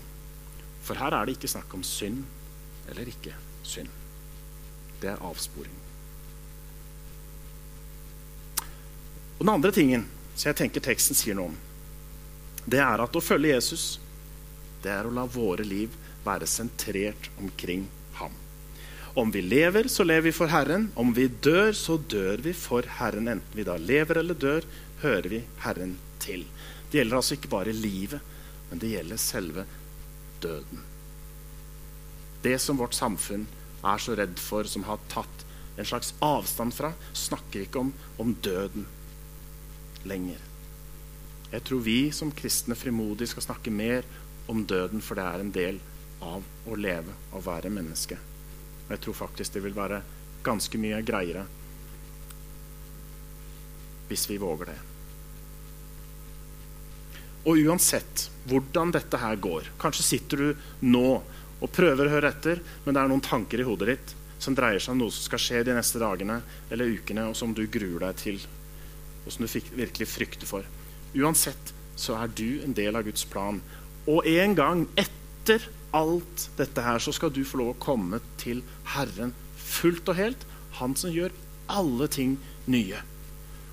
For 0.85 0.97
her 0.97 1.13
er 1.13 1.27
det 1.27 1.37
ikke 1.37 1.51
snakk 1.51 1.73
om 1.77 1.85
synd 1.85 2.23
eller 2.89 3.09
ikke 3.11 3.35
synd. 3.67 3.91
Det 4.99 5.11
er 5.11 5.21
avsporing. 5.23 5.75
Og 9.37 9.45
Den 9.45 9.53
andre 9.53 9.71
tingen 9.71 10.07
som 10.33 10.49
jeg 10.49 10.59
tenker 10.63 10.83
teksten 10.83 11.15
sier 11.15 11.37
noe 11.37 11.51
om, 11.51 11.59
det 12.69 12.81
er 12.83 13.01
at 13.03 13.15
å 13.15 13.23
følge 13.23 13.53
Jesus, 13.53 13.85
det 14.83 14.91
er 14.91 15.07
å 15.07 15.13
la 15.13 15.23
våre 15.29 15.63
liv 15.67 15.93
være 16.25 16.47
sentrert 16.49 17.29
omkring 17.39 17.85
ham. 17.85 17.98
Om 19.13 19.31
vi 19.31 19.41
lever, 19.41 19.87
så 19.87 20.03
lever 20.03 20.21
vi 20.29 20.35
for 20.35 20.51
Herren. 20.51 20.91
Om 20.95 21.13
vi 21.13 21.27
dør, 21.27 21.71
så 21.73 21.97
dør 21.97 22.43
vi 22.45 22.53
for 22.53 22.85
Herren. 22.99 23.27
Enten 23.27 23.57
vi 23.57 23.65
da 23.65 23.77
lever 23.77 24.21
eller 24.21 24.37
dør, 24.37 24.67
hører 25.01 25.29
vi 25.31 25.41
Herren 25.63 25.97
til. 26.21 26.45
Det 26.89 26.99
gjelder 26.99 27.17
altså 27.17 27.37
ikke 27.37 27.51
bare 27.51 27.73
livet, 27.73 28.21
men 28.69 28.81
det 28.81 28.93
gjelder 28.93 29.21
selve 29.21 29.65
døden. 30.41 30.85
Det 32.43 32.55
som 32.61 32.77
vårt 32.79 32.95
samfunn 32.95 33.47
er 33.83 33.99
så 34.01 34.15
redd 34.15 34.39
for, 34.39 34.69
som 34.69 34.85
har 34.87 35.01
tatt 35.11 35.45
en 35.79 35.87
slags 35.87 36.13
avstand 36.23 36.75
fra, 36.75 36.93
snakker 37.15 37.65
ikke 37.65 37.81
om, 37.81 37.91
om 38.19 38.33
døden 38.43 38.87
lenger. 40.07 40.39
Jeg 41.49 41.65
tror 41.65 41.81
vi 41.83 41.99
som 42.13 42.31
kristne 42.35 42.77
frimodig 42.77 43.29
skal 43.31 43.47
snakke 43.47 43.73
mer 43.73 44.05
om 44.49 44.65
døden, 44.69 45.01
for 45.01 45.17
det 45.17 45.25
er 45.25 45.43
en 45.43 45.53
del 45.55 45.79
av 46.21 46.43
å 46.69 46.77
leve, 46.77 47.15
å 47.33 47.41
være 47.43 47.71
menneske. 47.73 48.19
Og 48.89 48.95
jeg 48.95 49.05
tror 49.05 49.17
faktisk 49.21 49.53
det 49.53 49.63
vil 49.63 49.77
være 49.77 50.01
ganske 50.43 50.81
mye 50.81 51.01
greiere 51.05 51.45
hvis 54.09 54.23
vi 54.25 54.39
våger 54.41 54.71
det. 54.71 54.77
Og 57.45 57.59
uansett 57.61 58.23
hvordan 58.49 58.89
dette 58.95 59.19
her 59.21 59.37
går 59.37 59.67
Kanskje 59.77 60.05
sitter 60.07 60.41
du 60.41 60.63
nå 60.89 61.11
og 61.59 61.71
prøver 61.75 62.07
å 62.07 62.13
høre 62.15 62.31
etter, 62.31 62.61
men 62.85 62.95
det 62.95 63.03
er 63.03 63.11
noen 63.11 63.21
tanker 63.21 63.61
i 63.61 63.67
hodet 63.67 63.91
ditt 63.91 64.13
som 64.39 64.55
dreier 64.55 64.79
seg 64.79 64.95
om 64.95 65.01
noe 65.03 65.13
som 65.13 65.27
skal 65.27 65.41
skje 65.43 65.63
de 65.67 65.75
neste 65.75 65.99
dagene 65.99 66.39
eller 66.71 66.93
ukene, 66.95 67.27
og 67.27 67.35
som 67.35 67.51
du 67.53 67.65
gruer 67.67 68.05
deg 68.07 68.21
til, 68.21 68.37
og 69.25 69.33
som 69.35 69.43
du 69.43 69.75
virkelig 69.75 70.07
frykter 70.07 70.47
for. 70.47 70.63
Uansett 71.13 71.73
så 71.99 72.15
er 72.21 72.31
du 72.31 72.61
en 72.63 72.73
del 72.73 72.95
av 72.95 73.03
Guds 73.03 73.25
plan. 73.27 73.59
Og 74.07 74.23
en 74.31 74.55
gang 74.55 74.85
etter 74.97 75.67
alt 75.95 76.49
dette 76.57 76.83
her, 76.83 76.99
så 77.01 77.13
skal 77.15 77.31
du 77.33 77.41
få 77.47 77.61
lov 77.61 77.73
å 77.73 77.79
komme 77.81 78.21
til 78.41 78.61
Herren 78.95 79.33
fullt 79.57 80.09
og 80.11 80.19
helt. 80.19 80.45
Han 80.79 80.95
som 80.99 81.13
gjør 81.13 81.33
alle 81.69 82.07
ting 82.11 82.37
nye. 82.69 83.01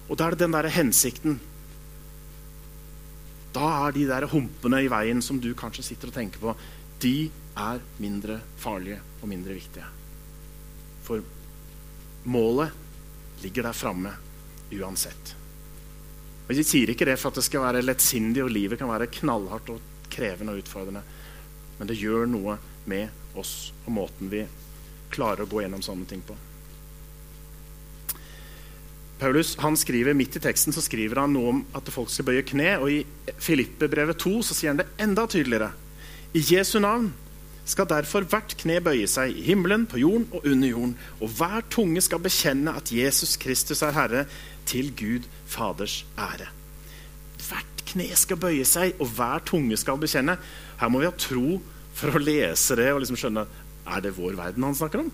Og 0.06 0.18
da 0.18 0.26
er 0.26 0.36
det 0.36 0.44
den 0.44 0.54
derre 0.56 0.72
hensikten. 0.72 1.38
Da 3.56 3.68
er 3.86 3.96
de 3.96 4.04
der 4.08 4.28
humpene 4.30 4.82
i 4.84 4.90
veien 4.92 5.22
som 5.24 5.40
du 5.40 5.52
kanskje 5.56 5.86
sitter 5.90 6.12
og 6.12 6.16
tenker 6.16 6.42
på, 6.42 6.54
de 7.00 7.28
er 7.56 7.80
mindre 8.02 8.40
farlige 8.60 9.00
og 9.22 9.30
mindre 9.30 9.56
viktige. 9.56 9.88
For 11.06 11.24
målet 12.28 13.42
ligger 13.42 13.68
der 13.68 13.76
framme 13.76 14.12
uansett. 14.74 15.34
Og 16.46 16.54
Jeg 16.54 16.66
sier 16.68 16.90
ikke 16.92 17.06
det 17.08 17.18
for 17.18 17.32
at 17.32 17.40
det 17.40 17.46
skal 17.46 17.64
være 17.64 17.84
lettsindig, 17.84 18.42
og 18.44 18.52
livet 18.54 18.78
kan 18.78 18.90
være 18.90 19.10
knallhardt 19.18 19.72
og 19.74 20.10
krevende 20.12 20.54
og 20.54 20.62
utfordrende. 20.62 21.02
Men 21.78 21.90
det 21.90 21.98
gjør 22.00 22.28
noe 22.30 22.58
med 22.88 23.36
oss 23.36 23.72
og 23.84 23.92
måten 23.96 24.30
vi 24.32 24.44
klarer 25.12 25.44
å 25.44 25.50
gå 25.50 25.62
gjennom 25.62 25.84
sånne 25.84 26.08
ting 26.08 26.22
på. 26.26 26.36
Paulus 29.20 29.54
han 29.62 29.76
skriver 29.80 30.16
Midt 30.16 30.36
i 30.36 30.42
teksten 30.44 30.74
så 30.76 30.82
skriver 30.84 31.22
han 31.22 31.32
noe 31.32 31.52
om 31.54 31.62
at 31.76 31.88
folk 31.92 32.10
skal 32.12 32.28
bøye 32.28 32.44
kne. 32.44 32.76
og 32.76 32.90
I 32.92 33.36
Filippe-brevet 33.40 34.20
2 34.20 34.34
så 34.44 34.56
sier 34.56 34.74
han 34.74 34.82
det 34.82 34.90
enda 35.00 35.24
tydeligere. 35.30 35.70
I 36.36 36.42
Jesu 36.44 36.78
navn 36.84 37.14
skal 37.66 37.88
derfor 37.90 38.26
hvert 38.28 38.54
kne 38.60 38.76
bøye 38.84 39.08
seg 39.10 39.32
i 39.34 39.46
himmelen, 39.48 39.86
på 39.90 39.98
jorden 39.98 40.28
og 40.30 40.44
under 40.46 40.68
jorden. 40.68 40.92
Og 41.20 41.32
hver 41.38 41.64
tunge 41.72 42.02
skal 42.04 42.22
bekjenne 42.22 42.76
at 42.76 42.92
Jesus 42.92 43.34
Kristus 43.40 43.82
er 43.82 43.96
Herre, 43.96 44.26
til 44.66 44.92
Gud 44.98 45.26
Faders 45.46 46.04
ære. 46.18 46.50
Hvert 47.48 47.82
kne 47.86 48.08
skal 48.18 48.38
bøye 48.42 48.66
seg, 48.66 48.94
og 49.00 49.10
hver 49.16 49.42
tunge 49.46 49.78
skal 49.80 49.98
bekjenne. 50.02 50.36
Her 50.80 50.92
må 50.92 51.00
vi 51.00 51.08
ha 51.08 51.14
tro 51.16 51.58
for 51.96 52.12
å 52.12 52.22
lese 52.22 52.76
det 52.78 52.90
og 52.92 53.00
liksom 53.02 53.18
skjønne 53.18 53.46
er 53.86 54.02
det 54.04 54.16
vår 54.16 54.36
verden 54.38 54.66
han 54.66 54.76
snakker 54.76 55.04
om. 55.04 55.12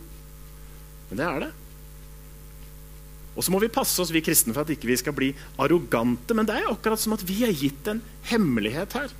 Men 1.10 1.20
det 1.20 1.26
er 1.28 1.44
det. 1.44 1.50
Og 3.32 3.44
så 3.44 3.52
må 3.52 3.60
vi 3.62 3.72
passe 3.72 3.96
oss 4.02 4.12
vi 4.12 4.22
kristne 4.24 4.52
for 4.52 4.64
at 4.64 4.72
ikke 4.74 4.90
vi 4.90 4.98
skal 5.00 5.16
bli 5.16 5.30
arrogante. 5.62 6.36
Men 6.36 6.48
det 6.48 6.58
er 6.58 6.70
akkurat 6.72 7.00
som 7.00 7.14
at 7.16 7.24
vi 7.28 7.42
er 7.46 7.54
gitt 7.56 7.88
en 7.88 8.02
hemmelighet 8.28 8.96
her. 8.98 9.12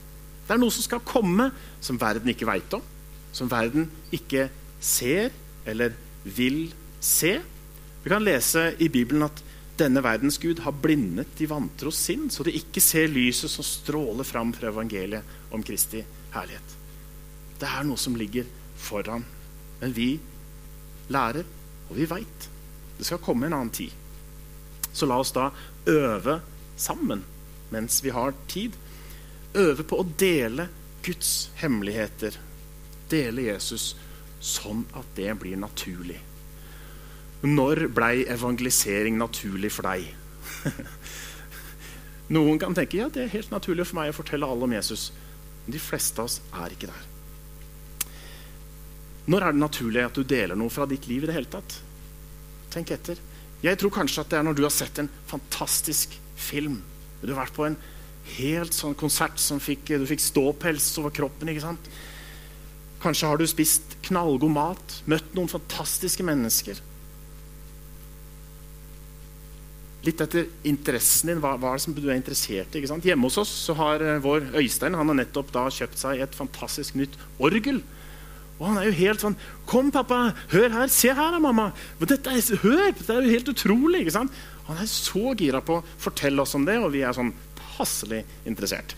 Det 0.43 0.57
er 0.57 0.61
noe 0.61 0.75
som 0.75 0.85
skal 0.85 1.05
komme, 1.07 1.49
som 1.81 2.01
verden 2.01 2.33
ikke 2.33 2.49
veit 2.49 2.77
om. 2.77 2.85
Som 3.33 3.49
verden 3.53 3.89
ikke 4.13 4.49
ser 4.83 5.33
eller 5.69 5.95
vil 6.25 6.67
se. 7.01 7.39
Vi 8.03 8.11
kan 8.11 8.25
lese 8.25 8.73
i 8.83 8.91
Bibelen 8.93 9.25
at 9.29 9.45
denne 9.79 10.03
verdens 10.05 10.37
Gud 10.43 10.61
har 10.67 10.75
blindet 10.77 11.33
de 11.39 11.47
vantros 11.49 11.97
sinn, 11.97 12.27
så 12.31 12.45
de 12.45 12.53
ikke 12.59 12.83
ser 12.85 13.09
lyset 13.11 13.51
som 13.51 13.65
stråler 13.65 14.27
fram 14.29 14.53
fra 14.55 14.69
evangeliet 14.69 15.55
om 15.55 15.65
Kristi 15.65 16.03
herlighet. 16.35 16.77
Det 17.61 17.69
er 17.69 17.87
noe 17.87 18.01
som 18.01 18.17
ligger 18.19 18.49
foran. 18.81 19.25
Men 19.81 19.95
vi 19.97 20.09
lærer, 21.13 21.47
og 21.89 21.97
vi 21.99 22.09
veit. 22.09 22.49
Det 22.99 23.07
skal 23.09 23.23
komme 23.23 23.49
en 23.49 23.57
annen 23.57 23.75
tid. 23.75 23.93
Så 24.93 25.09
la 25.09 25.19
oss 25.23 25.33
da 25.35 25.51
øve 25.89 26.41
sammen 26.77 27.25
mens 27.73 28.03
vi 28.05 28.13
har 28.13 28.35
tid. 28.49 28.77
Øve 29.55 29.85
på 29.85 30.01
å 30.01 30.09
dele 30.19 30.69
Guds 31.03 31.51
hemmeligheter. 31.61 32.37
Dele 33.11 33.49
Jesus 33.49 33.95
sånn 34.43 34.85
at 34.99 35.09
det 35.17 35.33
blir 35.41 35.57
naturlig. 35.61 36.19
Når 37.43 37.87
blei 37.95 38.27
evangelisering 38.31 39.17
naturlig 39.19 39.73
for 39.75 39.89
deg? 39.89 40.07
Noen 42.37 42.61
kan 42.61 42.77
tenke 42.77 43.01
ja, 43.01 43.09
det 43.13 43.25
er 43.25 43.35
helt 43.35 43.51
naturlig 43.53 43.89
for 43.89 43.99
meg 43.99 44.13
å 44.13 44.17
fortelle 44.17 44.47
alle 44.47 44.69
om 44.69 44.77
Jesus. 44.77 45.11
De 45.67 45.79
fleste 45.79 46.23
av 46.23 46.31
oss 46.31 46.41
er 46.59 46.75
ikke 46.75 46.91
der. 46.91 47.09
Når 49.31 49.45
er 49.47 49.55
det 49.55 49.63
naturlig 49.63 50.03
at 50.03 50.19
du 50.19 50.27
deler 50.27 50.59
noe 50.59 50.73
fra 50.73 50.87
ditt 50.91 51.07
liv 51.07 51.23
i 51.23 51.31
det 51.31 51.37
hele 51.37 51.51
tatt? 51.51 51.77
Tenk 52.73 52.91
etter. 52.95 53.21
Jeg 53.63 53.79
tror 53.79 53.95
kanskje 53.95 54.25
at 54.25 54.33
det 54.33 54.41
er 54.41 54.47
når 54.47 54.59
du 54.59 54.65
har 54.67 54.75
sett 54.75 54.99
en 54.99 55.11
fantastisk 55.31 56.17
film. 56.35 56.81
Du 57.23 57.31
har 57.31 57.45
vært 57.45 57.55
på 57.55 57.69
en 57.69 57.79
helt 58.37 58.75
sånn 58.75 58.97
konsert 58.99 59.39
som 59.43 59.61
fikk, 59.63 59.93
du 59.95 60.07
fikk 60.09 60.23
ståpels 60.23 60.89
over 60.99 61.15
kroppen. 61.15 61.51
ikke 61.53 61.67
sant? 61.69 61.93
Kanskje 63.03 63.31
har 63.31 63.39
du 63.39 63.47
spist 63.51 63.97
knallgod 64.07 64.51
mat, 64.55 64.97
møtt 65.11 65.35
noen 65.35 65.51
fantastiske 65.51 66.27
mennesker. 66.27 66.79
Litt 70.07 70.21
etter 70.25 70.49
interessen 70.67 71.31
din. 71.31 71.41
Hva, 71.43 71.55
hva 71.61 71.73
er 71.73 71.81
det 71.81 71.85
som 71.87 71.97
du 71.97 72.05
er 72.09 72.19
interessert 72.19 72.75
i? 72.75 72.81
ikke 72.81 72.91
sant? 72.91 73.07
Hjemme 73.07 73.29
hos 73.29 73.41
oss 73.43 73.53
så 73.69 73.77
har 73.79 74.03
eh, 74.03 74.21
vår 74.23 74.53
Øystein 74.61 74.99
han 74.99 75.13
har 75.13 75.19
nettopp 75.19 75.53
da 75.55 75.67
kjøpt 75.73 76.01
seg 76.01 76.23
et 76.25 76.39
fantastisk 76.39 76.99
nytt 76.99 77.19
orgel. 77.43 77.83
Og 78.59 78.69
han 78.69 78.79
er 78.79 78.91
jo 78.91 78.99
helt 79.01 79.23
sånn 79.23 79.37
'Kom, 79.67 79.91
pappa. 79.91 80.35
Hør 80.53 80.71
her. 80.71 80.89
Se 80.89 81.11
her, 81.15 81.39
mamma. 81.41 81.73
Dette 81.99 82.31
er, 82.31 82.43
hør! 82.63 82.93
Dette 82.93 83.11
er 83.11 83.23
jo 83.23 83.35
helt 83.35 83.53
utrolig.' 83.55 84.03
ikke 84.03 84.19
sant? 84.19 84.43
Han 84.69 84.79
er 84.79 84.87
så 84.87 85.35
gira 85.35 85.61
på 85.61 85.81
å 85.81 85.85
fortelle 85.99 86.43
oss 86.43 86.55
om 86.55 86.65
det, 86.65 86.79
og 86.79 86.93
vi 86.93 87.03
er 87.03 87.15
sånn 87.17 87.33
passelig 87.59 88.23
interessert. 88.47 88.95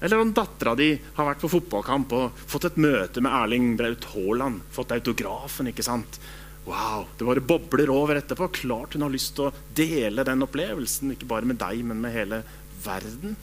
Eller 0.00 0.20
om 0.20 0.32
dattera 0.34 0.76
di 0.78 0.92
har 1.16 1.26
vært 1.26 1.40
på 1.42 1.50
fotballkamp 1.50 2.12
og 2.14 2.42
fått 2.46 2.68
et 2.68 2.76
møte 2.78 3.22
med 3.24 3.32
Erling 3.34 3.72
Braut 3.78 4.04
Haaland. 4.12 4.60
Fått 4.70 4.92
autografen, 4.94 5.72
ikke 5.72 5.86
sant? 5.86 6.20
Wow, 6.68 7.06
Det 7.16 7.24
bare 7.24 7.40
bobler 7.40 7.88
over 7.88 8.18
etterpå. 8.20 8.50
Klart 8.52 8.92
hun 8.94 9.06
har 9.06 9.12
lyst 9.12 9.34
til 9.38 9.48
å 9.48 9.54
dele 9.76 10.24
den 10.26 10.44
opplevelsen. 10.44 11.14
Ikke 11.14 11.28
bare 11.30 11.48
med 11.48 11.56
deg, 11.60 11.80
men 11.86 12.02
med 12.02 12.12
hele 12.12 12.42
verden. 12.84 13.38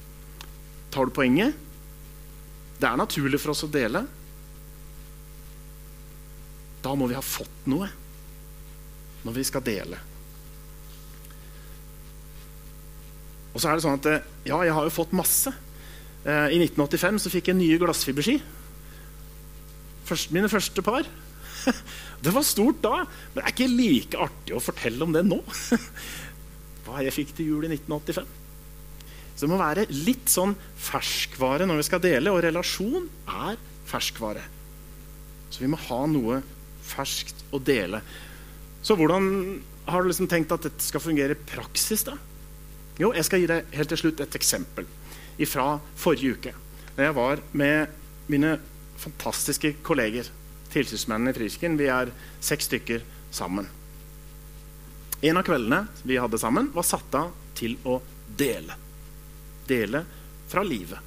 Tar 0.93 1.09
du 1.09 1.15
poenget? 1.15 1.57
Det 2.77 2.85
er 2.85 2.99
naturlig 2.99 3.39
for 3.41 3.55
oss 3.55 3.65
å 3.65 3.71
dele. 3.71 4.03
Da 6.85 6.93
må 6.93 7.07
vi 7.09 7.17
ha 7.17 7.23
fått 7.25 7.65
noe 7.71 7.89
når 9.25 9.39
vi 9.39 9.45
skal 9.47 9.63
dele. 9.65 9.97
Og 13.55 13.61
så 13.63 13.71
er 13.71 13.77
det 13.79 13.85
sånn 13.87 13.97
at 13.97 14.09
Ja, 14.45 14.59
jeg 14.67 14.75
har 14.75 14.85
jo 14.85 14.93
fått 14.93 15.15
masse. 15.17 15.49
Eh, 16.25 16.53
I 16.53 16.59
1985 16.61 17.23
så 17.23 17.31
fikk 17.33 17.49
jeg 17.49 17.57
nye 17.57 17.79
glassfiberski. 17.81 18.37
Først, 20.05 20.29
mine 20.35 20.51
første 20.51 20.85
par. 20.85 21.07
Det 22.23 22.33
var 22.33 22.45
stort 22.47 22.81
da, 22.83 23.03
men 23.03 23.37
det 23.37 23.43
er 23.43 23.53
ikke 23.53 23.71
like 23.71 24.23
artig 24.27 24.55
å 24.55 24.63
fortelle 24.63 25.05
om 25.05 25.13
det 25.15 25.25
nå. 25.27 25.41
Hva 26.85 27.03
jeg 27.03 27.15
fikk 27.15 27.35
til 27.37 27.53
jul 27.53 27.67
i 27.67 27.71
1985. 27.73 28.27
Så 29.35 29.43
det 29.43 29.51
må 29.51 29.59
være 29.59 29.87
litt 29.91 30.31
sånn 30.31 30.53
ferskvare 30.79 31.67
når 31.67 31.81
vi 31.81 31.87
skal 31.89 32.03
dele, 32.03 32.31
og 32.31 32.43
relasjon 32.45 33.09
er 33.27 33.59
ferskvare. 33.89 34.45
Så 35.51 35.63
vi 35.63 35.69
må 35.71 35.79
ha 35.89 36.01
noe 36.09 36.39
ferskt 36.85 37.43
å 37.53 37.59
dele. 37.59 37.99
Så 38.85 38.95
hvordan 38.97 39.27
har 39.89 40.01
du 40.01 40.09
liksom 40.09 40.29
tenkt 40.29 40.53
at 40.55 40.65
dette 40.65 40.85
skal 40.85 41.03
fungere 41.03 41.35
i 41.35 41.47
praksis? 41.51 42.05
da? 42.07 42.15
Jo, 43.01 43.11
Jeg 43.13 43.27
skal 43.27 43.41
gi 43.41 43.49
deg 43.51 43.75
helt 43.75 43.91
til 43.91 44.01
slutt 44.05 44.21
et 44.23 44.37
eksempel 44.39 44.87
fra 45.51 45.79
forrige 45.99 46.37
uke. 46.37 46.53
Da 46.95 47.09
jeg 47.09 47.15
var 47.17 47.41
med 47.51 47.91
mine 48.31 48.55
fantastiske 49.01 49.73
kolleger, 49.83 50.29
tilsynsmennene 50.75 51.31
i 51.31 51.37
Frisken. 51.37 51.79
Vi 51.79 51.89
er 51.91 52.11
seks 52.43 52.69
stykker 52.69 53.03
sammen. 53.33 53.67
En 55.25 55.39
av 55.39 55.47
kveldene 55.47 55.85
vi 56.03 56.19
hadde 56.19 56.39
sammen, 56.39 56.69
var 56.75 56.85
satt 56.85 57.15
av 57.17 57.31
til 57.57 57.77
å 57.87 57.97
dele. 58.37 58.75
Dele 59.67 60.03
fra 60.51 60.63
livet. 60.63 60.99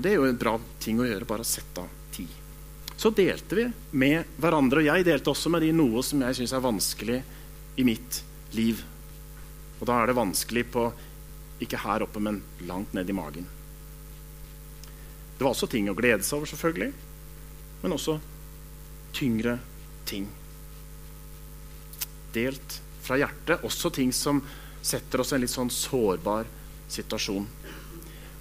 Det 0.00 0.12
er 0.12 0.20
jo 0.20 0.28
en 0.28 0.38
bra 0.40 0.54
ting 0.80 1.00
å 1.00 1.08
gjøre, 1.08 1.28
bare 1.28 1.44
å 1.44 1.48
sette 1.48 1.82
av 1.82 1.96
tid. 2.14 2.30
Så 3.00 3.10
delte 3.16 3.56
vi 3.56 3.66
med 3.96 4.36
hverandre, 4.40 4.80
og 4.80 4.88
jeg 4.88 5.04
delte 5.08 5.32
også 5.32 5.52
med 5.52 5.64
de 5.64 5.72
noe 5.76 6.04
som 6.04 6.22
jeg 6.24 6.38
syns 6.38 6.54
er 6.56 6.64
vanskelig 6.64 7.20
i 7.80 7.84
mitt 7.84 8.20
liv. 8.56 8.80
Og 9.80 9.86
da 9.88 9.98
er 10.00 10.10
det 10.10 10.18
vanskelig 10.20 10.66
på 10.72 10.86
ikke 11.64 11.80
her 11.82 12.04
oppe, 12.04 12.20
men 12.20 12.42
langt 12.68 12.92
ned 12.96 13.08
i 13.08 13.16
magen. 13.16 13.48
Det 15.36 15.44
var 15.44 15.54
også 15.54 15.68
ting 15.72 15.88
å 15.88 15.96
glede 15.96 16.24
seg 16.24 16.38
over, 16.38 16.52
selvfølgelig, 16.52 16.92
men 17.82 17.96
også 17.96 18.18
tyngre 19.16 19.58
ting. 20.08 20.26
Delt 22.34 22.80
fra 23.02 23.18
hjertet. 23.20 23.64
Også 23.66 23.90
ting 23.94 24.12
som 24.14 24.42
setter 24.82 25.22
oss 25.22 25.32
i 25.32 25.38
en 25.38 25.44
litt 25.44 25.52
sånn 25.52 25.72
sårbar 25.72 26.48
situasjon. 26.90 27.46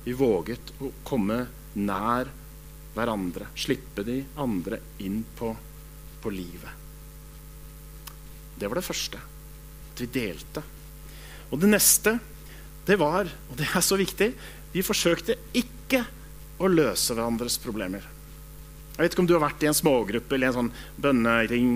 Vi 0.05 0.15
våget 0.17 0.73
å 0.81 0.91
komme 1.07 1.41
nær 1.79 2.29
hverandre. 2.95 3.49
Slippe 3.55 4.05
de 4.05 4.21
andre 4.41 4.81
inn 5.05 5.21
på, 5.37 5.53
på 6.21 6.33
livet. 6.33 6.85
Det 8.59 8.67
var 8.67 8.79
det 8.79 8.87
første. 8.87 9.21
At 9.93 10.03
vi 10.03 10.11
delte. 10.19 10.63
Og 11.49 11.61
det 11.61 11.71
neste, 11.71 12.17
det 12.85 12.97
var, 12.99 13.29
og 13.49 13.57
det 13.57 13.69
er 13.73 13.83
så 13.85 13.97
viktig, 13.99 14.31
vi 14.73 14.85
forsøkte 14.85 15.37
ikke 15.57 16.03
å 16.61 16.69
løse 16.69 17.15
hverandres 17.15 17.57
problemer. 17.61 18.03
Jeg 18.99 19.05
vet 19.05 19.13
ikke 19.15 19.23
om 19.23 19.27
du 19.29 19.37
har 19.37 19.45
vært 19.45 19.61
i 19.63 19.67
en 19.69 19.77
smågruppe 19.77 20.35
eller 20.35 20.49
en 20.49 20.55
sånn 20.57 20.69
bønnering 20.99 21.69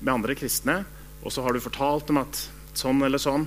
med 0.00 0.08
andre 0.10 0.34
kristne, 0.34 0.80
og 1.22 1.30
så 1.30 1.44
har 1.44 1.54
du 1.54 1.62
fortalt 1.62 2.08
dem 2.08 2.18
at 2.18 2.40
sånn 2.74 2.98
eller 3.06 3.22
sånn 3.22 3.44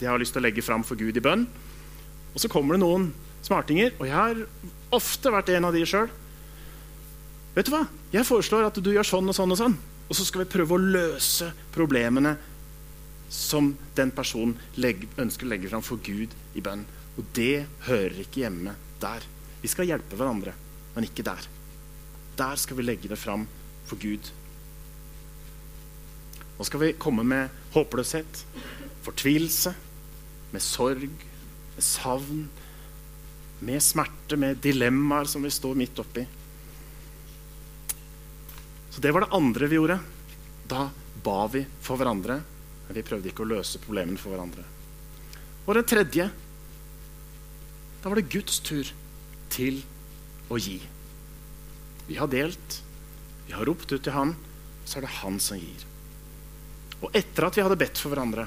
De 0.00 0.08
har 0.08 0.16
lyst 0.16 0.32
til 0.32 0.40
å 0.40 0.46
legge 0.46 0.64
fram 0.64 0.80
for 0.86 0.96
Gud 0.96 1.18
i 1.18 1.20
bønn. 1.20 1.44
Og 2.32 2.40
så 2.40 2.48
kommer 2.48 2.78
det 2.78 2.80
noen 2.80 3.10
smartinger, 3.44 3.92
og 3.98 4.08
jeg 4.08 4.16
har 4.16 4.42
ofte 4.96 5.34
vært 5.34 5.52
en 5.52 5.68
av 5.68 5.76
de 5.76 5.84
sjøl. 5.84 6.08
Vet 7.52 7.68
du 7.68 7.74
hva? 7.74 7.84
Jeg 8.14 8.24
foreslår 8.24 8.70
at 8.70 8.80
du 8.80 8.92
gjør 8.94 9.10
sånn 9.10 9.28
og 9.28 9.36
sånn 9.36 9.52
og 9.52 9.60
sånn. 9.60 9.76
Og 10.08 10.16
så 10.16 10.24
skal 10.24 10.46
vi 10.46 10.52
prøve 10.54 10.78
å 10.78 10.86
løse 10.96 11.52
problemene 11.74 12.38
som 13.28 13.74
den 13.98 14.12
personen 14.16 14.56
ønsker 15.20 15.44
å 15.44 15.52
legge 15.52 15.68
fram 15.68 15.84
for 15.84 16.00
Gud 16.00 16.32
i 16.56 16.64
bønn. 16.64 16.86
Og 17.18 17.28
det 17.36 17.66
hører 17.90 18.22
ikke 18.24 18.46
hjemme 18.46 18.78
der. 19.04 19.26
Vi 19.60 19.68
skal 19.68 19.92
hjelpe 19.92 20.16
hverandre, 20.16 20.56
men 20.96 21.10
ikke 21.10 21.26
der. 21.28 21.52
Der 22.38 22.60
skal 22.60 22.78
vi 22.78 22.86
legge 22.86 23.10
det 23.10 23.18
fram 23.20 23.46
for 23.88 24.00
Gud. 24.00 24.30
Nå 26.58 26.66
skal 26.68 26.82
vi 26.82 26.92
komme 27.00 27.24
med 27.26 27.50
håpløshet, 27.74 28.44
fortvilelse, 29.02 29.74
med 30.52 30.62
sorg, 30.62 31.08
med 31.74 31.84
savn, 31.84 32.46
med 33.62 33.82
smerte, 33.82 34.36
med 34.36 34.60
dilemmaer 34.62 35.28
som 35.30 35.44
vi 35.44 35.52
står 35.52 35.78
midt 35.78 36.00
oppi. 36.02 36.24
Så 38.92 39.00
det 39.00 39.12
var 39.14 39.24
det 39.24 39.34
andre 39.36 39.68
vi 39.68 39.78
gjorde. 39.80 40.00
Da 40.68 40.88
ba 41.22 41.46
vi 41.52 41.64
for 41.80 42.00
hverandre 42.00 42.42
men 42.92 42.98
vi 43.00 43.08
prøvde 43.08 43.30
ikke 43.30 43.44
å 43.46 43.48
løse 43.48 43.80
problemene 43.80 44.20
for 44.20 44.34
hverandre. 44.34 44.66
Og 45.64 45.76
det 45.78 45.86
tredje 45.88 46.30
Da 48.02 48.10
var 48.10 48.18
det 48.18 48.32
Guds 48.34 48.58
tur 48.66 48.88
til 49.54 49.78
å 50.50 50.58
gi. 50.58 50.80
Vi 52.12 52.18
har 52.20 52.28
delt, 52.28 52.78
vi 53.46 53.54
har 53.56 53.64
ropt 53.64 53.88
ut 53.88 54.02
til 54.04 54.12
Han, 54.12 54.34
så 54.84 54.98
er 54.98 55.06
det 55.06 55.14
Han 55.22 55.38
som 55.40 55.60
gir. 55.60 55.86
Og 57.00 57.16
etter 57.16 57.48
at 57.48 57.56
vi 57.56 57.64
hadde 57.64 57.78
bedt 57.80 57.98
for 57.98 58.12
hverandre, 58.12 58.44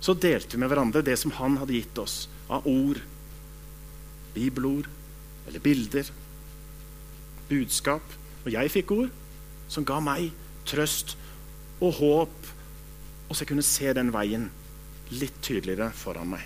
så 0.00 0.16
delte 0.16 0.56
vi 0.56 0.62
med 0.62 0.72
hverandre 0.72 1.04
det 1.04 1.18
som 1.20 1.34
Han 1.36 1.58
hadde 1.60 1.76
gitt 1.76 2.00
oss 2.00 2.22
av 2.48 2.64
ord, 2.64 3.02
bibelord 4.32 4.88
eller 5.44 5.60
bilder, 5.60 6.08
budskap. 7.50 8.16
Og 8.46 8.54
jeg 8.54 8.72
fikk 8.72 8.94
ord 8.96 9.12
som 9.70 9.84
ga 9.84 10.00
meg 10.00 10.30
trøst 10.64 11.18
og 11.84 12.00
håp 12.00 12.50
og 13.30 13.36
så 13.36 13.44
jeg 13.44 13.52
kunne 13.52 13.62
se 13.62 13.92
den 13.94 14.10
veien 14.10 14.48
litt 15.14 15.36
tydeligere 15.44 15.92
foran 15.94 16.32
meg. 16.32 16.42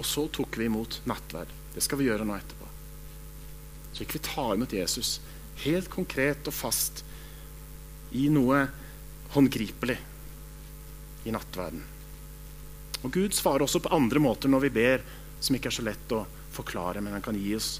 Og 0.00 0.06
så 0.08 0.24
tok 0.32 0.56
vi 0.56 0.70
imot 0.70 1.02
nattverd. 1.10 1.52
Det 1.74 1.84
skal 1.84 2.00
vi 2.00 2.06
gjøre 2.08 2.24
nå 2.24 2.38
etterpå. 2.38 2.59
Så 3.92 4.06
vi 4.06 4.22
tar 4.22 4.54
imot 4.54 4.72
Jesus 4.72 5.18
helt 5.64 5.90
konkret 5.92 6.46
og 6.48 6.56
fast 6.56 7.02
i 8.16 8.28
noe 8.32 8.64
håndgripelig 9.34 9.98
i 11.28 11.34
nattverden. 11.34 11.82
Og 13.04 13.12
Gud 13.12 13.36
svarer 13.36 13.64
også 13.64 13.82
på 13.84 13.92
andre 13.94 14.22
måter 14.22 14.50
når 14.50 14.66
vi 14.66 14.74
ber, 14.80 15.04
som 15.40 15.56
ikke 15.56 15.70
er 15.70 15.76
så 15.78 15.84
lett 15.86 16.14
å 16.16 16.24
forklare, 16.52 17.00
men 17.00 17.14
han 17.16 17.24
kan 17.24 17.38
gi 17.38 17.54
oss 17.56 17.78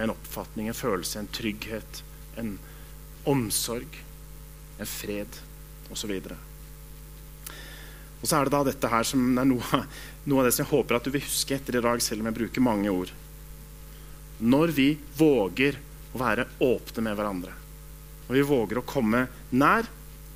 en 0.00 0.10
oppfatning, 0.10 0.68
en 0.68 0.76
følelse, 0.76 1.20
en 1.20 1.30
trygghet, 1.32 2.02
en 2.40 2.56
omsorg 3.30 4.02
en 4.78 4.86
fred 4.88 5.40
osv. 5.92 6.10
Og, 6.10 6.32
og 8.20 8.28
så 8.28 8.38
er 8.38 8.46
det 8.46 8.54
da 8.54 8.62
dette 8.68 8.90
her 8.90 9.06
som 9.08 9.38
er 9.38 9.48
noe, 9.48 9.82
noe 10.28 10.42
av 10.42 10.48
det 10.48 10.54
som 10.56 10.64
jeg 10.64 10.72
håper 10.72 10.98
at 10.98 11.06
du 11.06 11.12
vil 11.14 11.24
huske 11.24 11.56
etter 11.56 11.78
i 11.78 11.84
dag, 11.84 12.02
selv 12.02 12.22
om 12.22 12.30
jeg 12.30 12.38
bruker 12.40 12.64
mange 12.64 12.92
ord. 12.92 13.12
Når 14.42 14.72
vi 14.74 14.88
våger 15.18 15.78
å 16.14 16.20
være 16.20 16.48
åpne 16.62 17.04
med 17.06 17.18
hverandre, 17.18 17.54
når 18.26 18.38
vi 18.38 18.46
våger 18.48 18.80
å 18.80 18.86
komme 18.88 19.26
nær 19.54 19.86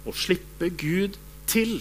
og 0.07 0.17
slippe 0.17 0.71
Gud 0.79 1.19
til 1.49 1.81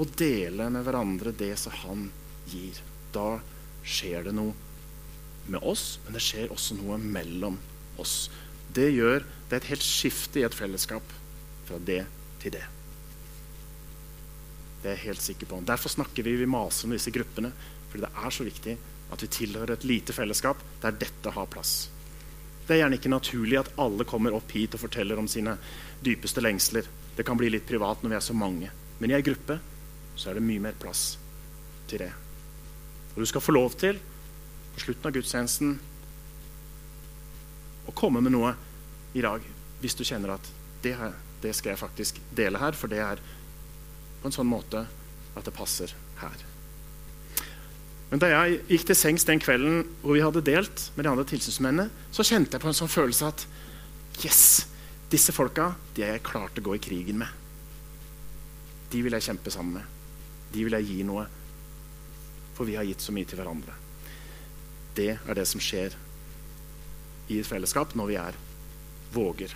og 0.00 0.14
dele 0.16 0.70
med 0.72 0.86
hverandre 0.86 1.34
det 1.36 1.52
som 1.60 1.74
han 1.82 2.06
gir, 2.48 2.78
da 3.12 3.40
skjer 3.84 4.28
det 4.28 4.34
noe 4.36 4.54
med 5.50 5.60
oss, 5.66 5.98
men 6.04 6.16
det 6.16 6.22
skjer 6.24 6.52
også 6.54 6.78
noe 6.78 6.96
mellom 7.00 7.58
oss. 8.00 8.30
Det 8.72 8.88
gjør 8.94 9.26
det 9.50 9.56
er 9.56 9.60
et 9.60 9.72
helt 9.72 9.84
skifte 9.84 10.40
i 10.40 10.46
et 10.46 10.56
fellesskap 10.56 11.16
fra 11.68 11.80
det 11.84 12.04
til 12.40 12.54
det. 12.54 12.64
Det 14.80 14.88
er 14.88 14.96
jeg 14.96 15.08
helt 15.10 15.24
sikker 15.24 15.50
på. 15.50 15.58
Derfor 15.66 15.92
snakker 15.92 16.24
vi, 16.24 16.38
vi 16.40 16.48
maser 16.48 16.86
om 16.86 16.94
disse 16.94 17.12
gruppene. 17.12 17.50
Fordi 17.90 18.06
det 18.06 18.10
er 18.14 18.32
så 18.32 18.46
viktig 18.46 18.76
at 19.10 19.22
vi 19.24 19.30
tilhører 19.30 19.74
et 19.74 19.86
lite 19.88 20.14
fellesskap 20.14 20.60
der 20.82 20.96
dette 21.00 21.32
har 21.34 21.50
plass. 21.50 21.88
Det 22.66 22.76
er 22.76 22.84
gjerne 22.84 23.00
ikke 23.00 23.10
naturlig 23.10 23.58
at 23.58 23.72
alle 23.82 24.06
kommer 24.06 24.34
opp 24.36 24.52
hit 24.54 24.76
og 24.76 24.84
forteller 24.84 25.18
om 25.18 25.28
sine 25.28 25.56
dypeste 26.04 26.42
lengsler. 26.44 26.86
Det 27.16 27.26
kan 27.26 27.38
bli 27.38 27.50
litt 27.50 27.66
privat 27.66 28.02
når 28.02 28.12
vi 28.12 28.18
er 28.20 28.26
så 28.28 28.36
mange. 28.36 28.70
Men 29.00 29.10
i 29.10 29.16
ei 29.16 29.24
gruppe 29.26 29.58
så 30.14 30.30
er 30.30 30.38
det 30.38 30.44
mye 30.46 30.62
mer 30.62 30.76
plass 30.78 31.16
til 31.90 32.04
det. 32.04 32.12
Og 33.14 33.22
du 33.22 33.26
skal 33.26 33.42
få 33.42 33.56
lov 33.56 33.74
til 33.80 33.98
på 34.74 34.84
slutten 34.84 35.10
av 35.10 35.16
gudstjenesten 35.16 35.74
å 37.90 37.96
komme 37.96 38.22
med 38.22 38.36
noe 38.36 38.54
i 39.18 39.24
dag 39.24 39.42
hvis 39.80 39.96
du 39.98 40.04
kjenner 40.06 40.36
at 40.36 40.50
det, 40.84 40.94
her, 40.94 41.16
det 41.42 41.56
skal 41.56 41.72
jeg 41.72 41.80
faktisk 41.80 42.20
dele 42.36 42.60
her, 42.60 42.76
for 42.76 42.92
det 42.92 43.00
er 43.02 43.20
på 44.20 44.28
en 44.28 44.36
sånn 44.36 44.48
måte 44.48 44.84
at 45.34 45.46
det 45.46 45.56
passer 45.56 45.92
her. 46.20 46.46
Men 48.10 48.22
da 48.22 48.30
jeg 48.32 48.60
gikk 48.66 48.88
til 48.88 48.98
sengs 48.98 49.26
den 49.26 49.42
kvelden 49.42 49.84
hvor 50.02 50.16
vi 50.16 50.22
hadde 50.24 50.42
delt 50.42 50.88
med 50.96 51.06
de 51.06 51.12
andre 51.12 51.26
tilsynsmennene, 51.30 51.90
så 52.10 52.26
kjente 52.26 52.56
jeg 52.56 52.64
på 52.64 52.70
en 52.70 52.78
sånn 52.80 52.90
følelse 52.90 53.28
at 53.30 53.44
yes, 54.24 54.42
disse 55.12 55.34
folka 55.34 55.72
de 55.94 56.04
har 56.04 56.16
jeg 56.16 56.26
klart 56.26 56.58
å 56.58 56.64
gå 56.66 56.74
i 56.74 56.82
krigen 56.82 57.20
med. 57.22 57.30
De 58.90 59.04
vil 59.06 59.14
jeg 59.14 59.28
kjempe 59.28 59.54
sammen 59.54 59.78
med. 59.78 59.96
De 60.50 60.66
vil 60.66 60.74
jeg 60.74 60.88
gi 60.88 61.06
noe. 61.06 61.28
For 62.58 62.66
vi 62.66 62.74
har 62.74 62.86
gitt 62.88 63.02
så 63.04 63.14
mye 63.14 63.28
til 63.30 63.38
hverandre. 63.38 63.76
Det 64.98 65.12
er 65.14 65.38
det 65.38 65.46
som 65.46 65.62
skjer 65.62 65.94
i 67.30 67.38
et 67.38 67.46
fellesskap 67.46 67.94
når 67.94 68.10
vi 68.10 68.18
er 68.18 68.38
våger. 69.14 69.54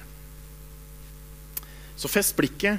Så 1.98 2.10
fest 2.10 2.36
blikket 2.38 2.78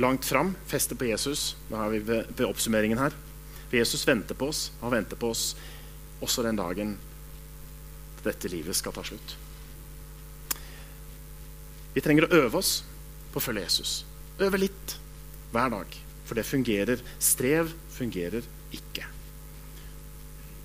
langt 0.00 0.28
fram. 0.28 0.52
Feste 0.68 0.96
på 0.96 1.08
Jesus. 1.08 1.54
Da 1.70 1.86
er 1.86 1.96
vi 1.96 2.04
ved, 2.04 2.28
ved 2.36 2.48
oppsummeringen 2.50 3.00
her. 3.00 3.16
Jesus 3.78 4.06
venter 4.08 4.36
på 4.38 4.48
oss. 4.52 4.68
Han 4.80 4.92
venter 4.94 5.18
på 5.18 5.30
oss 5.34 5.52
også 6.24 6.44
den 6.46 6.58
dagen 6.58 6.96
dette 8.24 8.48
livet 8.48 8.76
skal 8.76 8.94
ta 8.96 9.02
slutt. 9.04 9.34
Vi 11.94 12.02
trenger 12.02 12.26
å 12.26 12.40
øve 12.44 12.58
oss 12.58 12.78
på 13.32 13.38
å 13.38 13.44
følge 13.44 13.66
Jesus. 13.66 13.92
Øve 14.40 14.58
litt 14.58 14.96
hver 15.52 15.70
dag. 15.76 15.98
For 16.24 16.38
det 16.38 16.46
fungerer. 16.48 17.02
Strev 17.22 17.70
fungerer 17.92 18.46
ikke. 18.74 19.04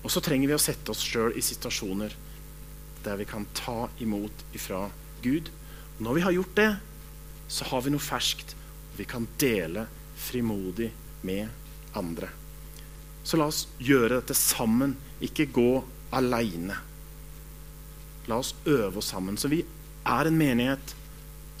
Og 0.00 0.10
så 0.12 0.22
trenger 0.24 0.48
vi 0.48 0.56
å 0.56 0.62
sette 0.62 0.94
oss 0.94 1.04
sjøl 1.04 1.36
i 1.36 1.44
situasjoner 1.44 2.16
der 3.04 3.20
vi 3.20 3.28
kan 3.28 3.46
ta 3.56 3.88
imot 4.00 4.44
ifra 4.56 4.86
Gud. 5.24 5.52
Og 5.98 6.02
når 6.08 6.16
vi 6.16 6.24
har 6.24 6.36
gjort 6.36 6.56
det, 6.56 6.70
så 7.50 7.68
har 7.68 7.84
vi 7.84 7.92
noe 7.92 8.02
ferskt 8.02 8.56
vi 8.96 9.06
kan 9.08 9.28
dele 9.40 9.86
frimodig 10.20 10.90
med 11.24 11.48
andre. 11.96 12.28
Så 13.22 13.36
la 13.36 13.48
oss 13.50 13.66
gjøre 13.78 14.20
dette 14.20 14.36
sammen, 14.36 14.96
ikke 15.20 15.48
gå 15.52 15.70
aleine. 16.16 16.78
La 18.28 18.40
oss 18.40 18.54
øve 18.64 19.00
oss 19.00 19.10
sammen, 19.12 19.36
så 19.36 19.50
vi 19.52 19.62
er 20.06 20.28
en 20.28 20.38
menighet 20.38 20.94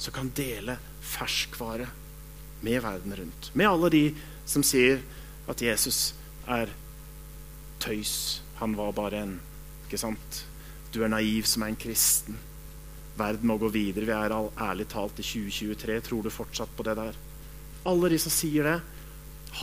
som 0.00 0.14
kan 0.16 0.30
dele 0.36 0.78
ferskvare 1.04 1.88
med 2.64 2.82
verden 2.82 3.16
rundt. 3.16 3.50
Med 3.54 3.68
alle 3.68 3.90
de 3.92 4.04
som 4.48 4.64
sier 4.66 5.02
at 5.50 5.62
Jesus 5.62 6.14
er 6.48 6.70
tøys. 7.80 8.42
Han 8.60 8.76
var 8.76 8.92
bare 8.96 9.24
en 9.24 9.38
Ikke 9.90 9.98
sant? 9.98 10.44
Du 10.94 11.00
er 11.02 11.10
naiv 11.10 11.48
som 11.50 11.64
er 11.64 11.72
en 11.72 11.78
kristen. 11.78 12.36
Verden 13.18 13.48
må 13.50 13.56
gå 13.58 13.66
videre. 13.74 14.06
Vi 14.06 14.14
er 14.14 14.30
all, 14.30 14.52
ærlig 14.54 14.86
talt 14.92 15.18
i 15.18 15.24
2023. 15.26 15.96
Tror 16.06 16.22
du 16.22 16.30
fortsatt 16.30 16.70
på 16.76 16.84
det 16.86 16.94
der? 16.94 17.16
Alle 17.90 18.10
de 18.12 18.18
som 18.22 18.30
sier 18.30 18.68
det, 18.68 18.76